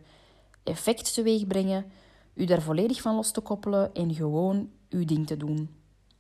effect 0.64 1.14
teweeg 1.14 1.48
brengen? 1.48 1.86
U 2.34 2.46
daar 2.46 2.62
volledig 2.62 3.02
van 3.02 3.16
los 3.16 3.32
te 3.32 3.42
koppelen 3.42 3.94
en 3.94 4.14
gewoon 4.14 4.70
uw 4.90 5.06
ding 5.06 5.28
te 5.28 5.38
doen. 5.38 5.76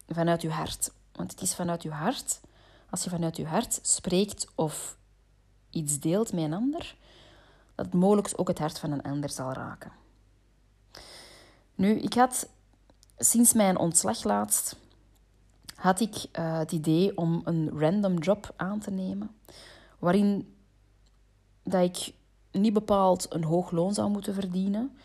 Vanuit 0.07 0.41
uw 0.41 0.49
hart. 0.49 0.91
Want 1.11 1.31
het 1.31 1.41
is 1.41 1.55
vanuit 1.55 1.81
uw 1.81 1.91
hart, 1.91 2.41
als 2.89 3.03
je 3.03 3.09
vanuit 3.09 3.35
uw 3.35 3.45
hart 3.45 3.79
spreekt 3.81 4.47
of 4.55 4.97
iets 5.69 5.99
deelt 5.99 6.33
met 6.33 6.43
een 6.43 6.53
ander, 6.53 6.95
dat 7.75 7.85
het 7.85 7.93
mogelijk 7.93 8.33
ook 8.35 8.47
het 8.47 8.59
hart 8.59 8.79
van 8.79 8.91
een 8.91 9.01
ander 9.01 9.29
zal 9.29 9.53
raken. 9.53 9.91
Nu, 11.75 11.99
ik 11.99 12.13
had 12.13 12.49
sinds 13.17 13.53
mijn 13.53 13.77
ontslag 13.77 14.23
laatst 14.23 14.75
had 15.75 15.99
ik 15.99 16.15
uh, 16.15 16.57
het 16.57 16.71
idee 16.71 17.17
om 17.17 17.41
een 17.43 17.79
random 17.79 18.17
job 18.17 18.53
aan 18.55 18.79
te 18.79 18.91
nemen, 18.91 19.29
waarin 19.99 20.55
dat 21.63 21.83
ik 21.83 22.13
niet 22.51 22.73
bepaald 22.73 23.33
een 23.33 23.43
hoog 23.43 23.71
loon 23.71 23.93
zou 23.93 24.09
moeten 24.09 24.33
verdienen 24.33 24.97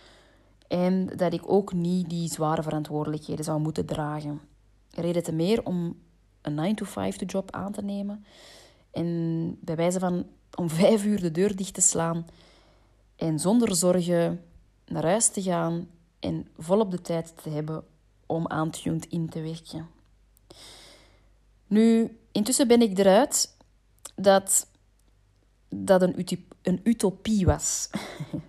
en 0.68 1.06
dat 1.16 1.32
ik 1.32 1.42
ook 1.46 1.72
niet 1.72 2.10
die 2.10 2.28
zware 2.28 2.62
verantwoordelijkheden 2.62 3.44
zou 3.44 3.60
moeten 3.60 3.86
dragen. 3.86 4.40
Reden 4.90 5.22
te 5.22 5.32
meer 5.32 5.64
om 5.64 5.98
een 6.40 6.74
9-to-5 6.74 7.16
job 7.26 7.50
aan 7.50 7.72
te 7.72 7.82
nemen 7.82 8.24
en 8.90 9.58
bij 9.60 9.76
wijze 9.76 9.98
van 9.98 10.26
om 10.54 10.70
vijf 10.70 11.04
uur 11.04 11.20
de 11.20 11.30
deur 11.30 11.56
dicht 11.56 11.74
te 11.74 11.80
slaan 11.80 12.26
en 13.20 13.38
zonder 13.38 13.74
zorgen 13.74 14.44
naar 14.86 15.04
huis 15.04 15.28
te 15.28 15.42
gaan 15.42 15.88
en 16.18 16.48
volop 16.58 16.90
de 16.90 17.00
tijd 17.00 17.32
te 17.42 17.50
hebben 17.50 17.84
om 18.26 18.48
aan 18.48 18.70
Tuned 18.70 19.06
in 19.06 19.28
te 19.28 19.40
werken. 19.40 19.88
Nu, 21.66 22.18
intussen 22.32 22.68
ben 22.68 22.82
ik 22.82 22.98
eruit 22.98 23.56
dat 24.14 24.66
dat 25.68 26.02
een, 26.02 26.26
een 26.62 26.80
utopie 26.82 27.46
was. 27.46 27.90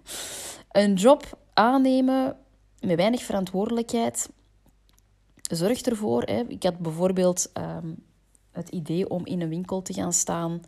een 0.71 0.93
job 0.93 1.39
aannemen 1.53 2.37
met 2.79 2.95
weinig 2.95 3.23
verantwoordelijkheid 3.23 4.29
zorgt 5.41 5.89
ervoor. 5.89 6.23
Hè. 6.23 6.43
Ik 6.47 6.63
had 6.63 6.77
bijvoorbeeld 6.77 7.51
ehm, 7.53 7.93
het 8.51 8.69
idee 8.69 9.09
om 9.09 9.25
in 9.25 9.41
een 9.41 9.49
winkel 9.49 9.81
te 9.81 9.93
gaan 9.93 10.13
staan. 10.13 10.61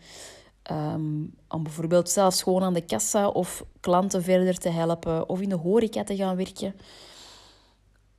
Ehm, 0.63 1.25
om 1.47 1.63
bijvoorbeeld 1.63 2.09
zelfs 2.09 2.43
gewoon 2.43 2.63
aan 2.63 2.73
de 2.73 2.85
kassa 2.85 3.27
of 3.27 3.65
klanten 3.79 4.23
verder 4.23 4.57
te 4.57 4.69
helpen. 4.69 5.29
Of 5.29 5.41
in 5.41 5.49
de 5.49 5.55
horeca 5.55 6.03
te 6.03 6.15
gaan 6.15 6.35
werken. 6.35 6.75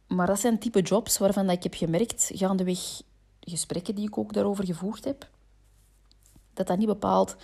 Maar 0.07 0.27
dat 0.27 0.41
zijn 0.41 0.59
type 0.59 0.81
jobs 0.81 1.19
waarvan 1.19 1.51
ik 1.51 1.63
heb 1.63 1.75
gemerkt, 1.75 2.31
gaandeweg 2.35 3.03
gesprekken 3.41 3.95
die 3.95 4.07
ik 4.07 4.19
ook 4.19 4.33
daarover 4.33 4.65
gevoerd 4.65 5.05
heb, 5.05 5.29
dat 6.53 6.67
dat 6.67 6.79
niet 6.79 6.87
bepaald 6.87 7.37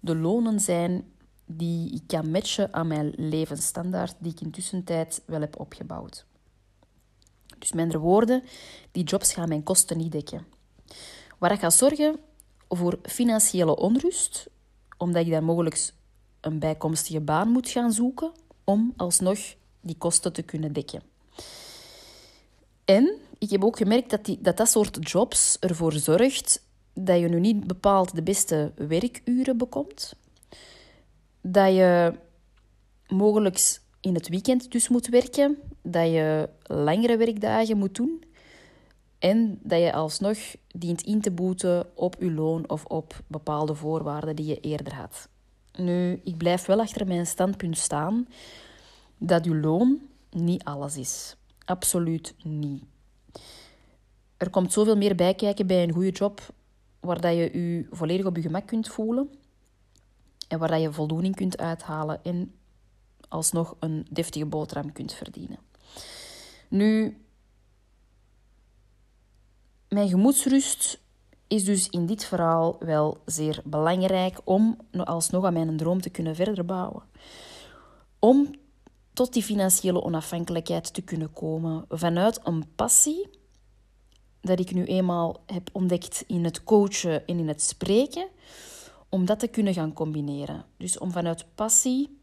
de 0.00 0.16
lonen 0.16 0.60
zijn 0.60 1.12
die 1.46 1.94
ik 1.94 2.02
kan 2.06 2.30
matchen 2.30 2.74
aan 2.74 2.86
mijn 2.86 3.12
levensstandaard 3.16 4.14
die 4.18 4.32
ik 4.32 4.40
intussen 4.40 4.84
tijd 4.84 5.22
wel 5.26 5.40
heb 5.40 5.60
opgebouwd. 5.60 6.26
Dus 7.58 7.72
met 7.72 7.84
andere 7.84 7.98
woorden, 7.98 8.42
die 8.92 9.04
jobs 9.04 9.32
gaan 9.32 9.48
mijn 9.48 9.62
kosten 9.62 9.96
niet 9.96 10.12
dekken. 10.12 10.46
Waar 11.38 11.52
ik 11.52 11.60
ga 11.60 11.70
zorgen 11.70 12.20
voor 12.68 12.98
financiële 13.02 13.76
onrust, 13.76 14.48
omdat 14.96 15.26
ik 15.26 15.30
dan 15.30 15.44
mogelijk 15.44 15.92
een 16.40 16.58
bijkomstige 16.58 17.20
baan 17.20 17.48
moet 17.48 17.68
gaan 17.68 17.92
zoeken 17.92 18.32
om 18.64 18.92
alsnog 18.96 19.38
die 19.80 19.96
kosten 19.98 20.32
te 20.32 20.42
kunnen 20.42 20.72
dekken. 20.72 21.02
En 22.84 23.14
ik 23.38 23.50
heb 23.50 23.64
ook 23.64 23.76
gemerkt 23.76 24.10
dat, 24.10 24.24
die, 24.24 24.38
dat 24.40 24.56
dat 24.56 24.68
soort 24.68 25.10
jobs 25.10 25.56
ervoor 25.58 25.92
zorgt 25.92 26.66
dat 26.94 27.18
je 27.18 27.28
nu 27.28 27.40
niet 27.40 27.66
bepaald 27.66 28.14
de 28.14 28.22
beste 28.22 28.72
werkuren 28.76 29.56
bekomt. 29.56 30.14
Dat 31.40 31.74
je 31.74 32.14
mogelijk 33.06 33.80
in 34.00 34.14
het 34.14 34.28
weekend 34.28 34.72
dus 34.72 34.88
moet 34.88 35.08
werken. 35.08 35.58
Dat 35.82 36.06
je 36.06 36.48
langere 36.62 37.16
werkdagen 37.16 37.78
moet 37.78 37.94
doen. 37.94 38.24
En 39.18 39.58
dat 39.62 39.80
je 39.80 39.92
alsnog 39.92 40.38
dient 40.68 41.02
in 41.02 41.20
te 41.20 41.30
boeten 41.30 41.86
op 41.94 42.16
je 42.18 42.32
loon 42.32 42.68
of 42.68 42.84
op 42.84 43.22
bepaalde 43.26 43.74
voorwaarden 43.74 44.36
die 44.36 44.46
je 44.46 44.60
eerder 44.60 44.94
had. 44.94 45.28
Nu, 45.72 46.20
ik 46.24 46.36
blijf 46.36 46.66
wel 46.66 46.80
achter 46.80 47.06
mijn 47.06 47.26
standpunt 47.26 47.78
staan 47.78 48.28
dat 49.18 49.44
je 49.44 49.56
loon 49.56 50.00
niet 50.30 50.64
alles 50.64 50.96
is. 50.96 51.36
Absoluut 51.64 52.34
niet. 52.42 52.84
Er 54.36 54.50
komt 54.50 54.72
zoveel 54.72 54.96
meer 54.96 55.14
bij 55.14 55.34
kijken 55.34 55.66
bij 55.66 55.82
een 55.82 55.92
goede 55.92 56.10
job, 56.10 56.40
waar 57.00 57.20
dat 57.20 57.32
je 57.32 57.58
je 57.58 57.86
volledig 57.90 58.26
op 58.26 58.36
je 58.36 58.42
gemak 58.42 58.66
kunt 58.66 58.88
voelen 58.88 59.30
en 60.48 60.58
waar 60.58 60.68
dat 60.68 60.80
je 60.80 60.92
voldoening 60.92 61.36
kunt 61.36 61.58
uithalen 61.58 62.24
en 62.24 62.52
alsnog 63.28 63.76
een 63.78 64.06
deftige 64.10 64.46
boterham 64.46 64.92
kunt 64.92 65.12
verdienen. 65.12 65.58
Nu, 66.68 67.16
mijn 69.88 70.08
gemoedsrust 70.08 71.00
is 71.46 71.64
dus 71.64 71.88
in 71.88 72.06
dit 72.06 72.24
verhaal 72.24 72.76
wel 72.78 73.18
zeer 73.24 73.60
belangrijk 73.64 74.40
om 74.44 74.78
alsnog 74.92 75.44
aan 75.44 75.52
mijn 75.52 75.76
droom 75.76 76.00
te 76.00 76.10
kunnen 76.10 76.34
verder 76.34 76.64
bouwen. 76.64 77.02
Om 78.18 78.50
tot 79.12 79.32
die 79.32 79.42
financiële 79.42 80.02
onafhankelijkheid 80.02 80.94
te 80.94 81.02
kunnen 81.02 81.32
komen 81.32 81.84
vanuit 81.88 82.40
een 82.44 82.64
passie 82.74 83.28
dat 84.40 84.60
ik 84.60 84.74
nu 84.74 84.84
eenmaal 84.84 85.42
heb 85.46 85.68
ontdekt 85.72 86.24
in 86.26 86.44
het 86.44 86.64
coachen 86.64 87.26
en 87.26 87.38
in 87.38 87.48
het 87.48 87.62
spreken, 87.62 88.28
om 89.08 89.24
dat 89.24 89.38
te 89.38 89.48
kunnen 89.48 89.74
gaan 89.74 89.92
combineren. 89.92 90.64
Dus 90.76 90.98
om 90.98 91.10
vanuit 91.10 91.46
passie 91.54 92.18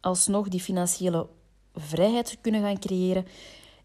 alsnog 0.00 0.48
die 0.48 0.60
financiële 0.60 1.28
vrijheid 1.74 2.26
te 2.26 2.36
kunnen 2.36 2.62
gaan 2.62 2.78
creëren 2.78 3.26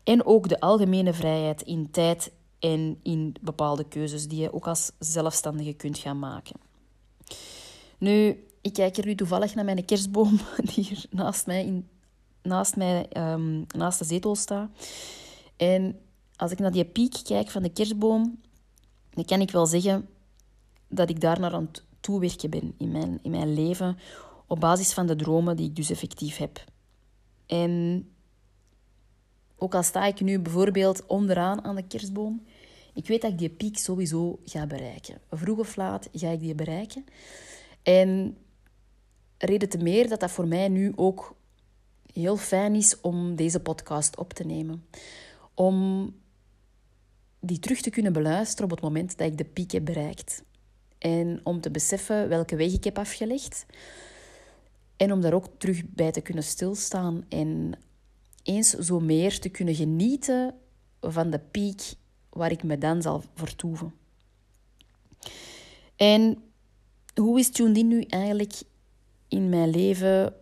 en 0.04 0.26
ook 0.26 0.50
de 0.50 0.60
algemene 0.60 1.14
vrijheid 1.14 1.62
in 1.62 1.92
tijd 1.92 2.32
en 2.60 3.00
in 3.04 3.36
bepaalde 3.42 3.88
keuzes 3.88 4.28
die 4.28 4.40
je 4.40 4.54
ook 4.54 4.68
als 4.68 4.92
zelfstandige 5.00 5.74
kunt 5.74 5.98
gaan 5.98 6.20
maken. 6.20 6.56
Nu, 7.98 8.44
ik 8.62 8.74
kijk 8.74 8.96
hier 8.96 9.06
nu 9.06 9.16
toevallig 9.16 9.56
naar 9.56 9.66
mijn 9.66 9.86
kerstboom 9.86 10.40
die 10.74 10.84
hier 10.84 11.06
naast 11.10 11.46
mij, 11.46 11.66
in, 11.66 11.88
naast, 12.42 12.76
mij 12.76 13.08
um, 13.18 13.66
naast 13.76 14.00
de 14.00 14.06
zetel 14.06 14.36
staat. 14.36 14.70
En 15.58 16.00
als 16.36 16.52
ik 16.52 16.60
naar 16.60 16.72
die 16.72 16.86
piek 16.86 17.16
kijk 17.24 17.50
van 17.50 17.62
de 17.62 17.70
kerstboom, 17.70 18.40
dan 19.10 19.26
kan 19.26 19.42
ik 19.42 19.52
wel 19.52 19.66
zeggen 19.66 20.10
dat 20.88 21.10
ik 21.10 21.22
daar 21.22 21.40
naar 21.40 21.54
aan 21.54 21.70
het 21.72 21.84
toewerken 22.00 22.50
ben 22.50 22.74
in 22.78 22.92
mijn, 22.92 23.20
in 23.22 23.32
mijn 23.32 23.54
leven 23.54 23.98
op 24.48 24.60
basis 24.60 24.94
van 24.94 25.06
de 25.08 25.16
dromen 25.16 25.56
die 25.56 25.70
ik 25.70 25.76
dus 25.76 25.90
effectief 25.90 26.38
heb. 26.38 26.64
En 27.46 28.06
ook 29.60 29.76
al 29.76 29.84
sta 29.84 30.06
ik 30.06 30.22
nu 30.22 30.40
bijvoorbeeld 30.40 31.06
onderaan 31.06 31.64
aan 31.64 31.76
de 31.76 31.88
kerstboom, 31.88 32.46
ik 32.94 33.08
weet 33.08 33.22
dat 33.22 33.32
ik 33.32 33.38
die 33.38 33.50
piek 33.50 33.78
sowieso 33.78 34.40
ga 34.46 34.68
bereiken. 34.68 35.22
Vroeg 35.32 35.58
of 35.58 35.76
laat 35.76 36.10
ga 36.14 36.30
ik 36.30 36.40
die 36.40 36.56
bereiken. 36.56 37.06
En 37.84 38.38
reden 39.38 39.70
te 39.70 39.78
meer 39.78 40.10
dat 40.10 40.20
dat 40.20 40.32
voor 40.32 40.48
mij 40.48 40.68
nu 40.68 40.94
ook 40.96 41.36
heel 42.14 42.38
fijn 42.38 42.76
is 42.76 43.02
om 43.02 43.36
deze 43.36 43.60
podcast 43.60 44.18
op 44.18 44.34
te 44.34 44.46
nemen. 44.46 44.86
Om 45.54 46.10
die 47.40 47.60
terug 47.60 47.82
te 47.82 47.90
kunnen 47.90 48.14
beluisteren 48.14 48.64
op 48.64 48.72
het 48.72 48.82
moment 48.82 49.18
dat 49.18 49.28
ik 49.28 49.38
de 49.38 49.46
piek 49.46 49.72
heb 49.72 49.86
bereikt. 49.86 50.44
En 50.98 51.40
om 51.44 51.62
te 51.62 51.72
beseffen 51.72 52.30
welke 52.30 52.56
weg 52.56 52.74
ik 52.74 52.84
heb 52.84 52.98
afgelegd. 52.98 53.66
En 54.98 55.12
om 55.12 55.22
daar 55.22 55.34
ook 55.34 55.48
terug 55.58 55.82
bij 55.86 56.12
te 56.12 56.22
kunnen 56.22 56.44
stilstaan 56.44 57.26
en 57.30 57.74
eens 58.50 58.70
zo 58.70 59.00
meer 59.00 59.40
te 59.40 59.50
kunnen 59.50 59.76
genieten 59.76 60.56
van 61.02 61.30
de 61.30 61.40
piek 61.40 61.94
waar 62.30 62.52
ik 62.52 62.64
me 62.64 62.78
dan 62.78 63.02
zal 63.02 63.24
vertoeven. 63.34 63.94
En 65.96 66.44
hoe 67.14 67.40
is 67.40 67.50
Tuned 67.52 67.78
In 67.78 67.88
nu 67.88 68.02
eigenlijk 68.02 68.62
in 69.28 69.50
mijn 69.50 69.70
leven 69.70 70.34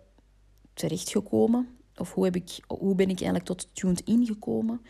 terechtgekomen? 0.73 1.77
Of 1.95 2.13
hoe, 2.13 2.25
heb 2.25 2.35
ik, 2.35 2.59
hoe 2.67 2.95
ben 2.95 3.09
ik 3.09 3.21
eigenlijk 3.21 3.45
tot 3.45 3.69
Tuned 3.73 4.01
In 4.01 4.25
gekomen? 4.25 4.81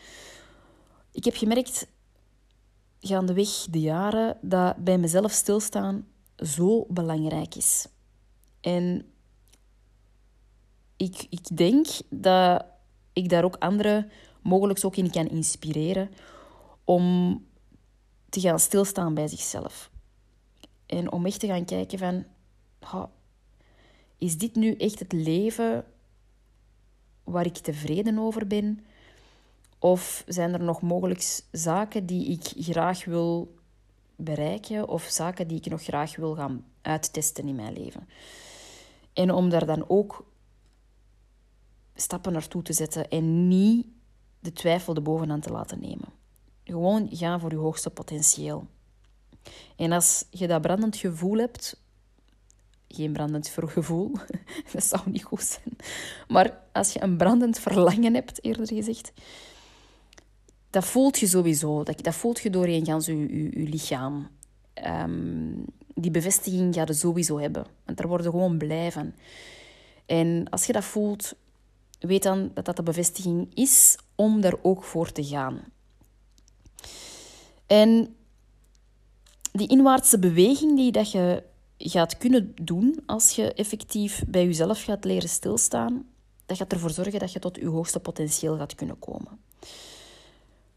Ik 1.12 1.24
heb 1.24 1.36
gemerkt, 1.36 1.88
gaandeweg 3.00 3.68
de 3.70 3.80
jaren, 3.80 4.38
dat 4.42 4.76
bij 4.76 4.98
mezelf 4.98 5.32
stilstaan 5.32 6.08
zo 6.36 6.86
belangrijk 6.90 7.56
is. 7.56 7.88
En 8.62 9.06
ik, 10.98 11.26
ik 11.30 11.58
denk 11.58 11.88
dat 12.10 12.66
ik 13.18 13.30
daar 13.30 13.44
ook 13.44 13.56
anderen 13.56 14.12
mogelijk 14.42 14.86
ook 14.86 14.96
in 14.96 15.12
kan 15.12 15.28
inspireren 15.28 16.10
om 16.84 17.46
te 18.30 18.40
gaan 18.40 18.60
stilstaan 18.60 19.14
bij 19.14 19.28
zichzelf. 19.28 19.92
En 20.86 21.12
om 21.12 21.26
echt 21.26 21.40
te 21.40 21.48
gaan 21.48 21.66
kijken 21.66 22.00
van, 22.00 22.26
is 24.18 24.38
dit 24.38 24.56
nu 24.56 24.76
echt 24.76 25.00
het 25.00 25.12
leven 25.14 25.86
waar 27.24 27.46
ik 27.46 27.58
tevreden 27.58 28.18
over 28.18 28.48
ben? 28.48 28.86
Of 29.80 30.24
zijn 30.28 30.54
er 30.54 30.64
nog 30.64 30.82
mogelijk 30.82 31.42
zaken 31.52 32.06
die 32.06 32.26
ik 32.28 32.66
graag 32.66 33.06
wil 33.06 33.56
bereiken 34.16 34.88
of 34.88 35.04
zaken 35.04 35.48
die 35.48 35.58
ik 35.58 35.66
nog 35.66 35.84
graag 35.84 36.16
wil 36.16 36.36
gaan 36.36 36.66
uittesten 36.82 37.48
in 37.48 37.56
mijn 37.56 37.74
leven? 37.74 38.08
En 39.14 39.32
om 39.32 39.50
daar 39.50 39.66
dan 39.66 39.90
ook 39.90 40.26
stappen 42.02 42.32
naartoe 42.32 42.62
te 42.62 42.74
zetten 42.74 43.10
en 43.10 43.48
niet 43.48 43.86
de 44.40 44.54
twijfel 44.54 44.94
de 44.94 45.02
bovenaan 45.02 45.40
te 45.40 45.52
laten 45.52 45.80
nemen. 45.80 46.08
Gewoon 46.64 47.08
gaan 47.12 47.40
voor 47.40 47.52
je 47.52 47.58
hoogste 47.58 47.90
potentieel. 47.90 48.68
En 49.76 49.92
als 49.92 50.26
je 50.30 50.48
dat 50.48 50.62
brandend 50.62 50.96
gevoel 50.96 51.38
hebt, 51.38 51.82
geen 52.88 53.14
brandend 53.14 53.48
gevoel, 53.56 54.12
dat 54.74 54.84
zou 54.84 55.02
niet 55.06 55.24
goed 55.24 55.44
zijn, 55.44 55.76
maar 56.28 56.60
als 56.72 56.94
je 56.94 57.02
een 57.02 57.18
brandend 57.18 57.60
verlangen 57.60 58.14
hebt, 58.14 58.44
eerder 58.44 58.68
gezegd, 58.68 59.12
dat 60.70 60.86
voelt 60.86 61.20
je 61.20 61.28
sowieso. 61.28 61.84
Dat, 61.84 62.04
dat 62.04 62.16
voelt 62.16 62.40
je 62.40 62.50
doorheen 62.50 62.86
gans 62.86 63.06
je, 63.06 63.18
je, 63.18 63.60
je 63.60 63.70
lichaam. 63.70 64.28
Ehm, 64.74 65.54
die 65.94 66.12
bevestiging 66.12 66.76
ga 66.76 66.84
je 66.86 66.94
sowieso 66.94 67.40
hebben. 67.40 67.66
Want 67.86 67.98
daar 67.98 68.08
worden 68.08 68.32
gewoon 68.32 68.58
blij 68.58 68.92
van. 68.92 69.14
En 70.06 70.50
als 70.50 70.66
je 70.66 70.74
dat 70.74 70.84
voelt, 70.84 71.36
weet 72.00 72.24
dan 72.24 72.52
dat 72.54 72.66
dat 72.66 72.76
de 72.76 72.84
bevestiging 72.84 73.52
is 73.54 73.98
om 74.16 74.42
daar 74.42 74.56
ook 74.62 74.84
voor 74.84 75.12
te 75.12 75.24
gaan. 75.24 75.64
En 77.66 78.16
die 79.52 79.68
inwaartse 79.68 80.20
beweging 80.20 80.76
die 80.76 80.92
dat 80.92 81.12
je 81.12 81.44
gaat 81.78 82.18
kunnen 82.18 82.52
doen 82.62 83.04
als 83.06 83.32
je 83.32 83.54
effectief 83.54 84.24
bij 84.28 84.46
jezelf 84.46 84.84
gaat 84.84 85.06
leren 85.06 85.30
stilstaan, 85.30 86.06
dat 86.46 86.58
gaat 86.58 86.72
ervoor 86.72 86.90
zorgen 86.90 87.20
dat 87.20 87.32
je 87.32 87.40
tot 87.40 87.56
je 87.56 87.68
hoogste 87.68 88.00
potentieel 88.00 88.58
gaat 88.58 88.76
kunnen 88.76 89.00
komen. 89.00 89.40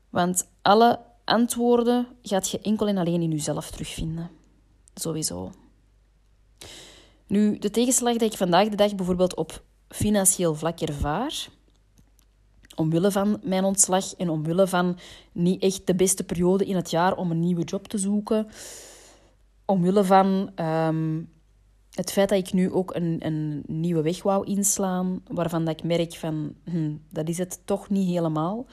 Want 0.08 0.48
alle 0.62 1.00
antwoorden 1.24 2.06
gaat 2.22 2.50
je 2.50 2.60
enkel 2.60 2.88
en 2.88 2.98
alleen 2.98 3.22
in 3.22 3.30
jezelf 3.30 3.70
terugvinden. 3.70 4.30
Sowieso. 4.94 5.52
Nu, 7.26 7.58
de 7.58 7.70
tegenslag 7.70 8.16
dat 8.16 8.32
ik 8.32 8.38
vandaag 8.38 8.68
de 8.68 8.76
dag 8.76 8.94
bijvoorbeeld 8.94 9.34
op 9.34 9.62
financieel 9.90 10.54
vlak 10.54 10.80
ervaar, 10.80 11.48
omwille 12.74 13.10
van 13.10 13.40
mijn 13.42 13.64
ontslag 13.64 14.14
en 14.14 14.30
omwille 14.30 14.66
van 14.66 14.98
niet 15.32 15.62
echt 15.62 15.86
de 15.86 15.94
beste 15.94 16.24
periode 16.24 16.64
in 16.64 16.76
het 16.76 16.90
jaar 16.90 17.16
om 17.16 17.30
een 17.30 17.40
nieuwe 17.40 17.64
job 17.64 17.88
te 17.88 17.98
zoeken, 17.98 18.48
omwille 19.64 20.04
van 20.04 20.50
um, 20.56 21.28
het 21.90 22.12
feit 22.12 22.28
dat 22.28 22.38
ik 22.38 22.52
nu 22.52 22.72
ook 22.72 22.94
een, 22.94 23.16
een 23.18 23.62
nieuwe 23.66 24.02
weg 24.02 24.22
wou 24.22 24.46
inslaan, 24.46 25.22
waarvan 25.28 25.64
dat 25.64 25.78
ik 25.78 25.84
merk 25.84 26.14
van, 26.14 26.54
hm, 26.64 26.94
dat 27.10 27.28
is 27.28 27.38
het 27.38 27.60
toch 27.64 27.88
niet 27.88 28.08
helemaal, 28.08 28.66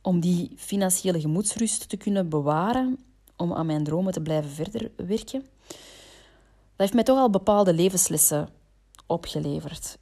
om 0.00 0.20
die 0.20 0.52
financiële 0.56 1.20
gemoedsrust 1.20 1.88
te 1.88 1.96
kunnen 1.96 2.28
bewaren, 2.28 2.98
om 3.36 3.52
aan 3.52 3.66
mijn 3.66 3.84
dromen 3.84 4.12
te 4.12 4.22
blijven 4.22 4.50
verder 4.50 4.90
werken, 4.96 5.40
dat 5.40 6.90
heeft 6.90 6.94
mij 6.94 7.02
toch 7.02 7.18
al 7.18 7.30
bepaalde 7.30 7.74
levenslessen 7.74 8.48
opgeleverd. 9.06 9.98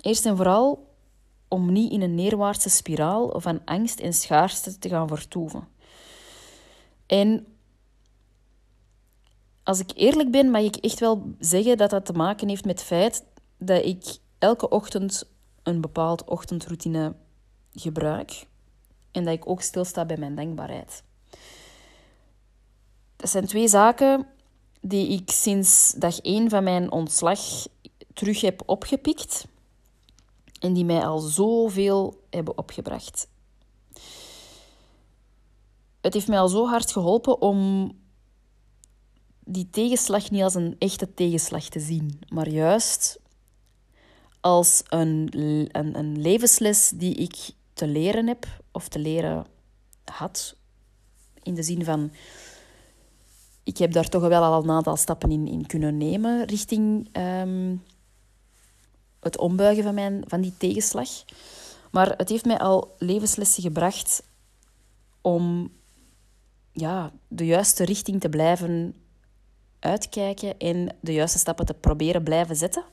Eerst 0.00 0.26
en 0.26 0.36
vooral 0.36 0.86
om 1.48 1.72
niet 1.72 1.92
in 1.92 2.02
een 2.02 2.14
neerwaartse 2.14 2.68
spiraal 2.68 3.40
van 3.40 3.60
angst 3.64 4.00
en 4.00 4.12
schaarste 4.12 4.78
te 4.78 4.88
gaan 4.88 5.08
vertoeven. 5.08 5.68
En 7.06 7.46
als 9.62 9.78
ik 9.80 9.90
eerlijk 9.94 10.30
ben, 10.30 10.50
mag 10.50 10.62
ik 10.62 10.76
echt 10.76 11.00
wel 11.00 11.34
zeggen 11.38 11.76
dat 11.76 11.90
dat 11.90 12.06
te 12.06 12.12
maken 12.12 12.48
heeft 12.48 12.64
met 12.64 12.78
het 12.78 12.88
feit 12.88 13.24
dat 13.58 13.84
ik 13.84 14.18
elke 14.38 14.68
ochtend 14.68 15.30
een 15.62 15.80
bepaald 15.80 16.24
ochtendroutine 16.24 17.14
gebruik 17.72 18.46
en 19.10 19.24
dat 19.24 19.34
ik 19.34 19.48
ook 19.48 19.62
stilsta 19.62 20.04
bij 20.04 20.16
mijn 20.16 20.34
dankbaarheid. 20.34 21.02
Dat 23.16 23.30
zijn 23.30 23.46
twee 23.46 23.68
zaken 23.68 24.26
die 24.80 25.08
ik 25.08 25.30
sinds 25.30 25.94
dag 25.96 26.20
één 26.20 26.50
van 26.50 26.64
mijn 26.64 26.90
ontslag 26.90 27.40
terug 28.14 28.40
heb 28.40 28.62
opgepikt 28.66 29.46
en 30.58 30.72
die 30.72 30.84
mij 30.84 31.06
al 31.06 31.18
zoveel 31.18 32.24
hebben 32.30 32.58
opgebracht. 32.58 33.28
Het 36.00 36.14
heeft 36.14 36.28
mij 36.28 36.38
al 36.38 36.48
zo 36.48 36.66
hard 36.66 36.92
geholpen 36.92 37.40
om 37.40 37.90
die 39.44 39.70
tegenslag 39.70 40.30
niet 40.30 40.42
als 40.42 40.54
een 40.54 40.76
echte 40.78 41.14
tegenslag 41.14 41.64
te 41.64 41.80
zien, 41.80 42.20
maar 42.28 42.48
juist 42.48 43.20
als 44.40 44.82
een, 44.88 45.28
een, 45.72 45.98
een 45.98 46.20
levensles 46.20 46.88
die 46.88 47.14
ik 47.14 47.50
te 47.72 47.86
leren 47.86 48.26
heb 48.26 48.46
of 48.72 48.88
te 48.88 48.98
leren 48.98 49.46
had. 50.04 50.56
In 51.42 51.54
de 51.54 51.62
zin 51.62 51.84
van, 51.84 52.12
ik 53.62 53.78
heb 53.78 53.92
daar 53.92 54.08
toch 54.08 54.28
wel 54.28 54.42
al 54.42 54.62
een 54.62 54.70
aantal 54.70 54.96
stappen 54.96 55.30
in, 55.30 55.46
in 55.46 55.66
kunnen 55.66 55.96
nemen 55.96 56.44
richting 56.44 57.08
ehm, 57.12 57.76
het 59.20 59.38
ombuigen 59.38 59.84
van, 59.84 59.94
mijn, 59.94 60.24
van 60.26 60.40
die 60.40 60.54
tegenslag. 60.58 61.08
Maar 61.90 62.14
het 62.16 62.28
heeft 62.28 62.44
mij 62.44 62.58
al 62.58 62.94
levenslessen 62.98 63.62
gebracht 63.62 64.22
om 65.20 65.72
ja, 66.72 67.12
de 67.28 67.46
juiste 67.46 67.84
richting 67.84 68.20
te 68.20 68.28
blijven 68.28 68.94
uitkijken 69.78 70.58
en 70.58 70.96
de 71.00 71.12
juiste 71.12 71.38
stappen 71.38 71.66
te 71.66 71.74
proberen 71.74 72.22
blijven 72.22 72.56
zetten. 72.56 72.84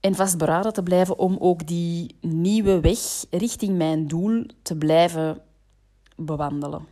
En 0.00 0.14
vastberaden 0.14 0.72
te 0.72 0.82
blijven 0.82 1.18
om 1.18 1.36
ook 1.40 1.66
die 1.66 2.16
nieuwe 2.20 2.80
weg 2.80 3.24
richting 3.30 3.76
mijn 3.76 4.06
doel 4.06 4.46
te 4.62 4.76
blijven 4.76 5.42
bewandelen. 6.16 6.86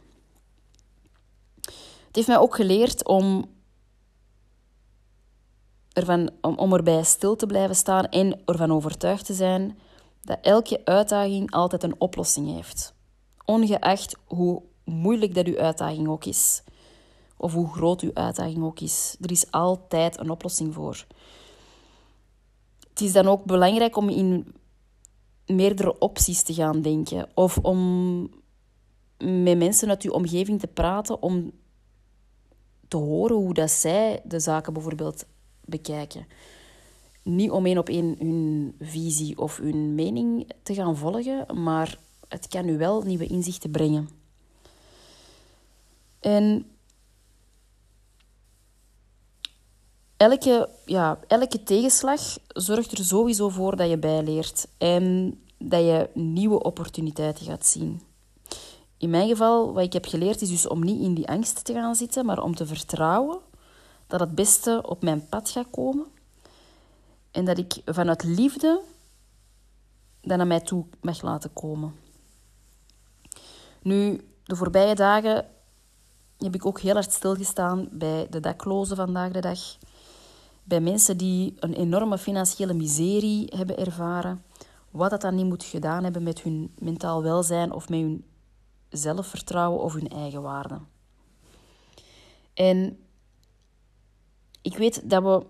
Het 2.06 2.26
heeft 2.26 2.28
mij 2.28 2.38
ook 2.38 2.54
geleerd 2.54 3.06
om 3.06 3.53
ervan, 5.94 6.30
om, 6.40 6.58
om 6.58 6.72
erbij 6.72 7.02
stil 7.02 7.36
te 7.36 7.46
blijven 7.46 7.76
staan 7.76 8.08
en 8.08 8.40
ervan 8.44 8.72
overtuigd 8.72 9.26
te 9.26 9.34
zijn 9.34 9.78
dat 10.22 10.38
elke 10.42 10.80
uitdaging 10.84 11.50
altijd 11.50 11.82
een 11.82 12.00
oplossing 12.00 12.54
heeft. 12.54 12.94
Ongeacht 13.44 14.16
hoe 14.26 14.62
moeilijk 14.84 15.34
dat 15.34 15.46
uw 15.46 15.58
uitdaging 15.58 16.08
ook 16.08 16.24
is. 16.24 16.62
of 17.36 17.52
hoe 17.52 17.72
groot 17.72 18.00
uw 18.00 18.10
uitdaging 18.14 18.64
ook 18.64 18.80
is. 18.80 19.16
Er 19.20 19.30
is 19.30 19.50
altijd 19.50 20.18
een 20.18 20.30
oplossing 20.30 20.74
voor. 20.74 21.06
Het 22.88 23.00
is 23.00 23.12
dan 23.12 23.26
ook 23.26 23.44
belangrijk 23.44 23.96
om 23.96 24.08
in 24.08 24.54
meerdere 25.46 25.98
opties 25.98 26.42
te 26.42 26.54
gaan 26.54 26.82
denken. 26.82 27.28
Of 27.34 27.58
om 27.58 28.20
met 29.18 29.58
mensen 29.58 29.88
uit 29.88 30.02
uw 30.02 30.12
omgeving 30.12 30.60
te 30.60 30.66
praten 30.66 31.22
om 31.22 31.52
te 32.88 32.96
horen 32.96 33.36
hoe 33.36 33.54
dat 33.54 33.70
zij 33.70 34.20
de 34.24 34.40
zaken 34.40 34.72
bijvoorbeeld 34.72 35.26
bekijken. 35.66 36.26
Niet 37.22 37.50
om 37.50 37.66
één 37.66 37.78
op 37.78 37.88
één 37.88 38.16
hun 38.18 38.74
visie 38.80 39.38
of 39.38 39.56
hun 39.56 39.94
mening 39.94 40.50
te 40.62 40.74
gaan 40.74 40.96
volgen, 40.96 41.62
maar 41.62 41.98
het 42.28 42.48
kan 42.48 42.68
u 42.68 42.78
wel 42.78 43.02
nieuwe 43.02 43.26
inzichten 43.26 43.70
brengen. 43.70 44.08
En 46.20 46.66
elke, 50.16 50.68
ja, 50.84 51.18
elke 51.26 51.62
tegenslag 51.62 52.38
zorgt 52.48 52.98
er 52.98 53.04
sowieso 53.04 53.48
voor 53.48 53.76
dat 53.76 53.90
je 53.90 53.98
bijleert 53.98 54.66
en 54.78 55.38
dat 55.58 55.80
je 55.80 56.08
nieuwe 56.14 56.62
opportuniteiten 56.62 57.46
gaat 57.46 57.66
zien. 57.66 58.00
In 58.98 59.10
mijn 59.10 59.28
geval, 59.28 59.72
wat 59.72 59.84
ik 59.84 59.92
heb 59.92 60.04
geleerd, 60.04 60.42
is 60.42 60.48
dus 60.48 60.68
om 60.68 60.84
niet 60.84 61.00
in 61.00 61.14
die 61.14 61.28
angst 61.28 61.64
te 61.64 61.72
gaan 61.72 61.94
zitten, 61.94 62.26
maar 62.26 62.42
om 62.42 62.54
te 62.54 62.66
vertrouwen 62.66 63.38
dat 64.18 64.28
het 64.28 64.34
beste 64.34 64.82
op 64.86 65.02
mijn 65.02 65.28
pad 65.28 65.50
gaat 65.50 65.70
komen. 65.70 66.06
En 67.30 67.44
dat 67.44 67.58
ik 67.58 67.82
vanuit 67.84 68.22
liefde 68.22 68.80
dat 70.20 70.36
naar 70.36 70.46
mij 70.46 70.60
toe 70.60 70.86
mag 71.00 71.22
laten 71.22 71.52
komen. 71.52 71.94
Nu, 73.82 74.28
de 74.44 74.56
voorbije 74.56 74.94
dagen 74.94 75.46
heb 76.38 76.54
ik 76.54 76.66
ook 76.66 76.80
heel 76.80 76.92
hard 76.92 77.12
stilgestaan 77.12 77.88
bij 77.90 78.26
de 78.30 78.40
daklozen 78.40 78.96
vandaag 78.96 79.32
de 79.32 79.40
dag. 79.40 79.58
Bij 80.62 80.80
mensen 80.80 81.16
die 81.16 81.54
een 81.58 81.74
enorme 81.74 82.18
financiële 82.18 82.74
miserie 82.74 83.52
hebben 83.56 83.78
ervaren. 83.78 84.44
Wat 84.90 85.10
dat 85.10 85.20
dan 85.20 85.34
niet 85.34 85.46
moet 85.46 85.64
gedaan 85.64 86.04
hebben 86.04 86.22
met 86.22 86.42
hun 86.42 86.74
mentaal 86.78 87.22
welzijn 87.22 87.72
of 87.72 87.88
met 87.88 88.00
hun 88.00 88.24
zelfvertrouwen 88.88 89.82
of 89.82 89.92
hun 89.92 90.08
eigen 90.08 90.42
waarde. 90.42 90.78
En 92.54 92.98
ik 94.64 94.76
weet 94.76 95.10
dat 95.10 95.22
we 95.22 95.46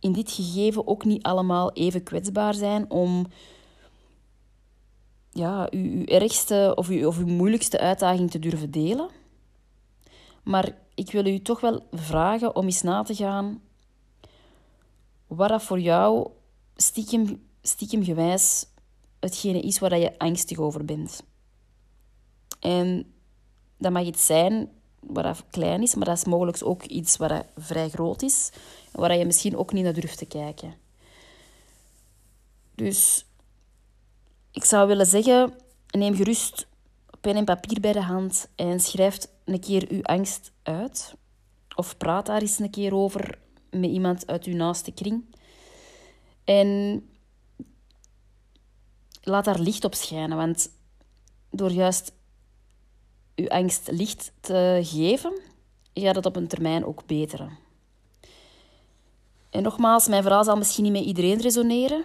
in 0.00 0.12
dit 0.12 0.30
gegeven 0.30 0.86
ook 0.86 1.04
niet 1.04 1.22
allemaal 1.22 1.72
even 1.72 2.02
kwetsbaar 2.02 2.54
zijn 2.54 2.90
om 2.90 3.26
ja, 5.30 5.66
uw, 5.70 6.04
ergste 6.04 6.72
of 6.74 6.88
uw, 6.88 7.06
of 7.06 7.18
uw 7.18 7.26
moeilijkste 7.26 7.78
uitdaging 7.78 8.30
te 8.30 8.38
durven 8.38 8.70
delen. 8.70 9.10
Maar 10.42 10.76
ik 10.94 11.10
wil 11.10 11.26
u 11.26 11.40
toch 11.40 11.60
wel 11.60 11.86
vragen 11.92 12.56
om 12.56 12.64
eens 12.64 12.82
na 12.82 13.02
te 13.02 13.14
gaan 13.14 13.62
wat 15.26 15.48
dat 15.48 15.62
voor 15.62 15.80
jou 15.80 16.30
stiekem, 16.76 17.48
stiekem 17.62 18.04
gewijs 18.04 18.66
hetgene 19.20 19.60
is 19.60 19.78
waar 19.78 19.98
je 19.98 20.18
angstig 20.18 20.58
over 20.58 20.84
bent. 20.84 21.22
En 22.60 23.12
dat 23.78 23.92
mag 23.92 24.04
iets 24.04 24.26
zijn 24.26 24.77
wat 25.00 25.44
klein 25.50 25.82
is, 25.82 25.94
maar 25.94 26.06
dat 26.06 26.16
is 26.16 26.24
mogelijk 26.24 26.58
ook 26.62 26.84
iets 26.84 27.16
wat 27.16 27.44
vrij 27.56 27.88
groot 27.88 28.22
is. 28.22 28.50
Waar 28.92 29.16
je 29.16 29.24
misschien 29.24 29.56
ook 29.56 29.72
niet 29.72 29.84
naar 29.84 29.92
durft 29.92 30.18
te 30.18 30.26
kijken. 30.26 30.74
Dus 32.74 33.26
ik 34.50 34.64
zou 34.64 34.88
willen 34.88 35.06
zeggen, 35.06 35.54
neem 35.90 36.14
gerust 36.14 36.66
pen 37.20 37.36
en 37.36 37.44
papier 37.44 37.80
bij 37.80 37.92
de 37.92 38.02
hand 38.02 38.48
en 38.54 38.80
schrijf 38.80 39.18
een 39.44 39.60
keer 39.60 39.86
uw 39.88 40.02
angst 40.02 40.52
uit. 40.62 41.14
Of 41.74 41.96
praat 41.96 42.26
daar 42.26 42.40
eens 42.40 42.58
een 42.58 42.70
keer 42.70 42.94
over 42.94 43.38
met 43.70 43.90
iemand 43.90 44.26
uit 44.26 44.44
uw 44.44 44.54
naaste 44.54 44.92
kring. 44.92 45.24
En 46.44 47.02
laat 49.22 49.44
daar 49.44 49.58
licht 49.58 49.84
op 49.84 49.94
schijnen, 49.94 50.36
want 50.36 50.70
door 51.50 51.70
juist 51.70 52.12
uw 53.38 53.48
angst 53.48 53.90
licht 53.90 54.32
te 54.40 54.80
geven, 54.82 55.40
gaat 55.94 56.14
het 56.14 56.26
op 56.26 56.36
een 56.36 56.48
termijn 56.48 56.84
ook 56.84 57.06
beteren. 57.06 57.58
En 59.50 59.62
nogmaals, 59.62 60.08
mijn 60.08 60.22
verhaal 60.22 60.44
zal 60.44 60.56
misschien 60.56 60.84
niet 60.84 60.92
met 60.92 61.04
iedereen 61.04 61.40
resoneren, 61.40 62.04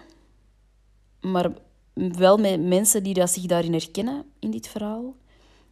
maar 1.20 1.52
wel 1.94 2.36
met 2.36 2.62
mensen 2.62 3.02
die 3.02 3.14
dat 3.14 3.30
zich 3.30 3.46
daarin 3.46 3.72
herkennen, 3.72 4.24
in 4.38 4.50
dit 4.50 4.68
verhaal. 4.68 5.14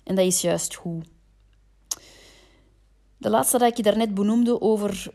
En 0.03 0.15
dat 0.15 0.25
is 0.25 0.41
juist 0.41 0.75
goed. 0.75 1.07
De 3.17 3.31
laatste 3.31 3.59
dat 3.59 3.71
ik 3.71 3.77
je 3.77 3.83
daarnet 3.83 4.15
benoemde 4.15 4.61
over 4.61 5.15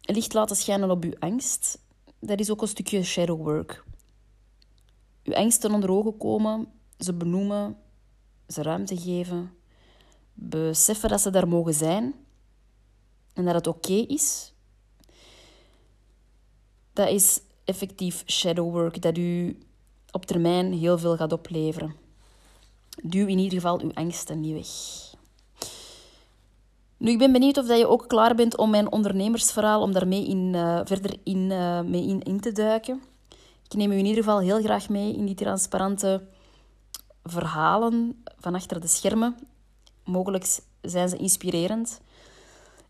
licht 0.00 0.32
laten 0.34 0.56
schijnen 0.56 0.90
op 0.90 1.04
uw 1.04 1.14
angst, 1.18 1.78
dat 2.18 2.40
is 2.40 2.50
ook 2.50 2.62
een 2.62 2.68
stukje 2.68 3.02
shadow 3.02 3.42
work. 3.42 3.84
Uw 5.24 5.34
angsten 5.34 5.72
onder 5.72 5.90
ogen 5.90 6.16
komen, 6.16 6.66
ze 6.98 7.14
benoemen, 7.14 7.76
ze 8.48 8.62
ruimte 8.62 8.96
geven, 8.96 9.52
beseffen 10.34 11.08
dat 11.08 11.20
ze 11.20 11.30
daar 11.30 11.48
mogen 11.48 11.74
zijn 11.74 12.14
en 13.32 13.44
dat 13.44 13.54
het 13.54 13.66
oké 13.66 13.92
is. 13.92 14.52
Dat 16.92 17.08
is 17.08 17.40
effectief 17.64 18.22
shadow 18.26 18.72
work 18.72 19.02
dat 19.02 19.18
u 19.18 19.58
op 20.10 20.26
termijn 20.26 20.72
heel 20.72 20.98
veel 20.98 21.16
gaat 21.16 21.32
opleveren. 21.32 21.94
Duw 23.02 23.26
in 23.26 23.38
ieder 23.38 23.58
geval 23.58 23.80
uw 23.80 23.92
angsten 23.94 24.40
niet 24.40 24.52
weg. 24.52 25.12
Nu, 26.96 27.10
ik 27.10 27.18
ben 27.18 27.32
benieuwd 27.32 27.58
of 27.58 27.76
je 27.76 27.88
ook 27.88 28.08
klaar 28.08 28.34
bent 28.34 28.56
om 28.56 28.70
mijn 28.70 28.92
ondernemersverhaal, 28.92 29.82
om 29.82 29.92
daarmee 29.92 30.26
in, 30.26 30.52
uh, 30.54 30.80
verder 30.84 31.16
in, 31.22 31.50
uh, 31.50 31.80
mee 31.80 32.06
in, 32.06 32.22
in 32.22 32.40
te 32.40 32.52
duiken. 32.52 33.02
Ik 33.64 33.74
neem 33.74 33.92
u 33.92 33.98
in 33.98 34.06
ieder 34.06 34.24
geval 34.24 34.38
heel 34.38 34.62
graag 34.62 34.88
mee 34.88 35.16
in 35.16 35.24
die 35.26 35.34
transparante 35.34 36.26
verhalen 37.22 38.24
van 38.38 38.54
achter 38.54 38.80
de 38.80 38.86
schermen. 38.86 39.36
Mogelijk 40.04 40.58
zijn 40.82 41.08
ze 41.08 41.16
inspirerend. 41.16 42.00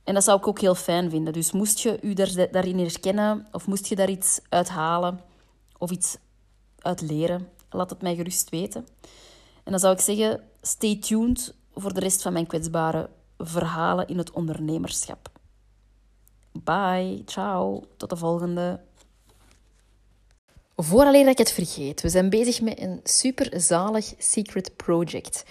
En 0.04 0.14
dat 0.14 0.24
zou 0.24 0.38
ik 0.38 0.46
ook 0.46 0.60
heel 0.60 0.74
fijn 0.74 1.10
vinden. 1.10 1.32
Dus 1.32 1.52
moest 1.52 1.78
je 1.78 1.98
u 2.02 2.12
daar, 2.12 2.48
daarin 2.50 2.78
herkennen 2.78 3.46
of 3.52 3.66
moest 3.66 3.86
je 3.86 3.96
daar 3.96 4.10
iets 4.10 4.40
uit 4.48 4.68
halen 4.68 5.20
of 5.78 5.90
iets 5.90 6.16
uit 6.78 7.00
leren, 7.00 7.48
laat 7.70 7.90
het 7.90 8.02
mij 8.02 8.14
gerust 8.14 8.50
weten. 8.50 8.86
En 9.64 9.70
dan 9.70 9.80
zou 9.80 9.94
ik 9.94 10.00
zeggen, 10.00 10.40
stay 10.62 10.96
tuned 10.96 11.54
voor 11.74 11.94
de 11.94 12.00
rest 12.00 12.22
van 12.22 12.32
mijn 12.32 12.46
kwetsbare 12.46 13.10
verhalen 13.38 14.08
in 14.08 14.18
het 14.18 14.30
ondernemerschap. 14.30 15.28
Bye, 16.52 17.22
ciao, 17.26 17.82
tot 17.96 18.10
de 18.10 18.16
volgende. 18.16 18.80
Vooraleer 20.76 21.22
dat 21.24 21.32
ik 21.32 21.38
het 21.38 21.52
vergeet, 21.52 22.00
we 22.00 22.08
zijn 22.08 22.30
bezig 22.30 22.60
met 22.60 22.80
een 22.80 23.00
super 23.02 23.60
zalig 23.60 24.14
secret 24.18 24.76
project 24.76 25.44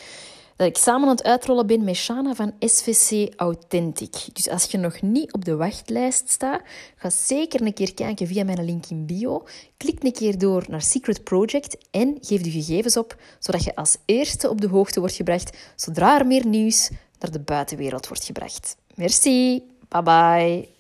dat 0.56 0.68
ik 0.68 0.78
samen 0.78 1.08
aan 1.08 1.16
het 1.16 1.24
uitrollen 1.24 1.68
ben 1.68 1.84
met 1.84 1.96
Shana 1.96 2.34
van 2.34 2.54
SVC 2.60 3.34
Authentic. 3.36 4.16
Dus 4.34 4.50
als 4.50 4.72
je 4.72 4.78
nog 4.78 5.02
niet 5.02 5.34
op 5.34 5.46
de 5.46 5.56
wachtlijst 5.56 6.30
staat, 6.30 6.62
ga 6.96 7.10
zeker 7.10 7.62
een 7.62 7.74
keer 7.74 7.94
kijken 7.94 8.28
via 8.28 8.44
mijn 8.44 8.66
link 8.66 8.86
in 8.86 9.06
bio. 9.06 9.48
Klik 9.78 10.04
een 10.04 10.14
keer 10.14 10.38
door 10.38 10.66
naar 10.68 10.82
Secret 10.82 11.24
Project 11.24 11.78
en 11.92 12.18
geef 12.22 12.42
de 12.42 12.52
gegevens 12.52 12.98
op, 12.98 13.16
zodat 13.40 13.64
je 13.64 13.76
als 13.76 13.98
eerste 14.06 14.50
op 14.50 14.62
de 14.62 14.68
hoogte 14.68 15.00
wordt 15.00 15.16
gebracht 15.16 15.58
zodra 15.76 16.20
er 16.20 16.28
meer 16.28 16.46
nieuws 16.46 16.90
naar 17.20 17.32
de 17.32 17.40
buitenwereld 17.40 18.08
wordt 18.08 18.26
gebracht. 18.26 18.76
Merci, 18.96 19.64
bye 19.90 20.04
bye. 20.04 20.73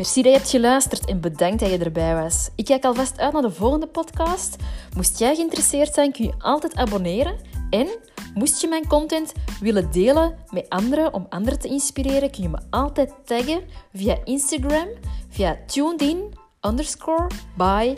Merci 0.00 0.22
dat 0.22 0.32
je 0.32 0.38
hebt 0.38 0.50
geluisterd 0.50 1.04
en 1.04 1.20
bedankt 1.20 1.60
dat 1.60 1.70
je 1.70 1.78
erbij 1.78 2.14
was. 2.14 2.48
Ik 2.54 2.64
kijk 2.64 2.84
alvast 2.84 3.18
uit 3.18 3.32
naar 3.32 3.42
de 3.42 3.50
volgende 3.50 3.86
podcast. 3.86 4.56
Moest 4.96 5.18
jij 5.18 5.34
geïnteresseerd 5.34 5.94
zijn, 5.94 6.12
kun 6.12 6.24
je 6.24 6.32
altijd 6.38 6.74
abonneren. 6.74 7.36
En 7.70 7.88
moest 8.34 8.60
je 8.60 8.68
mijn 8.68 8.86
content 8.86 9.32
willen 9.60 9.90
delen 9.92 10.36
met 10.50 10.68
anderen 10.68 11.14
om 11.14 11.26
anderen 11.28 11.58
te 11.58 11.68
inspireren, 11.68 12.30
kun 12.30 12.42
je 12.42 12.48
me 12.48 12.58
altijd 12.70 13.14
taggen 13.24 13.62
via 13.92 14.18
Instagram, 14.24 14.88
via 15.28 15.58
tunedin 15.66 16.34
underscore 16.60 17.26
by. 17.56 17.96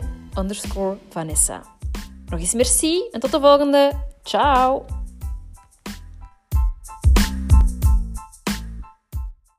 Nog 2.25 2.39
eens 2.39 2.53
merci 2.53 3.07
en 3.11 3.19
tot 3.19 3.31
de 3.31 3.39
volgende. 3.39 3.91
Ciao! 4.23 5.02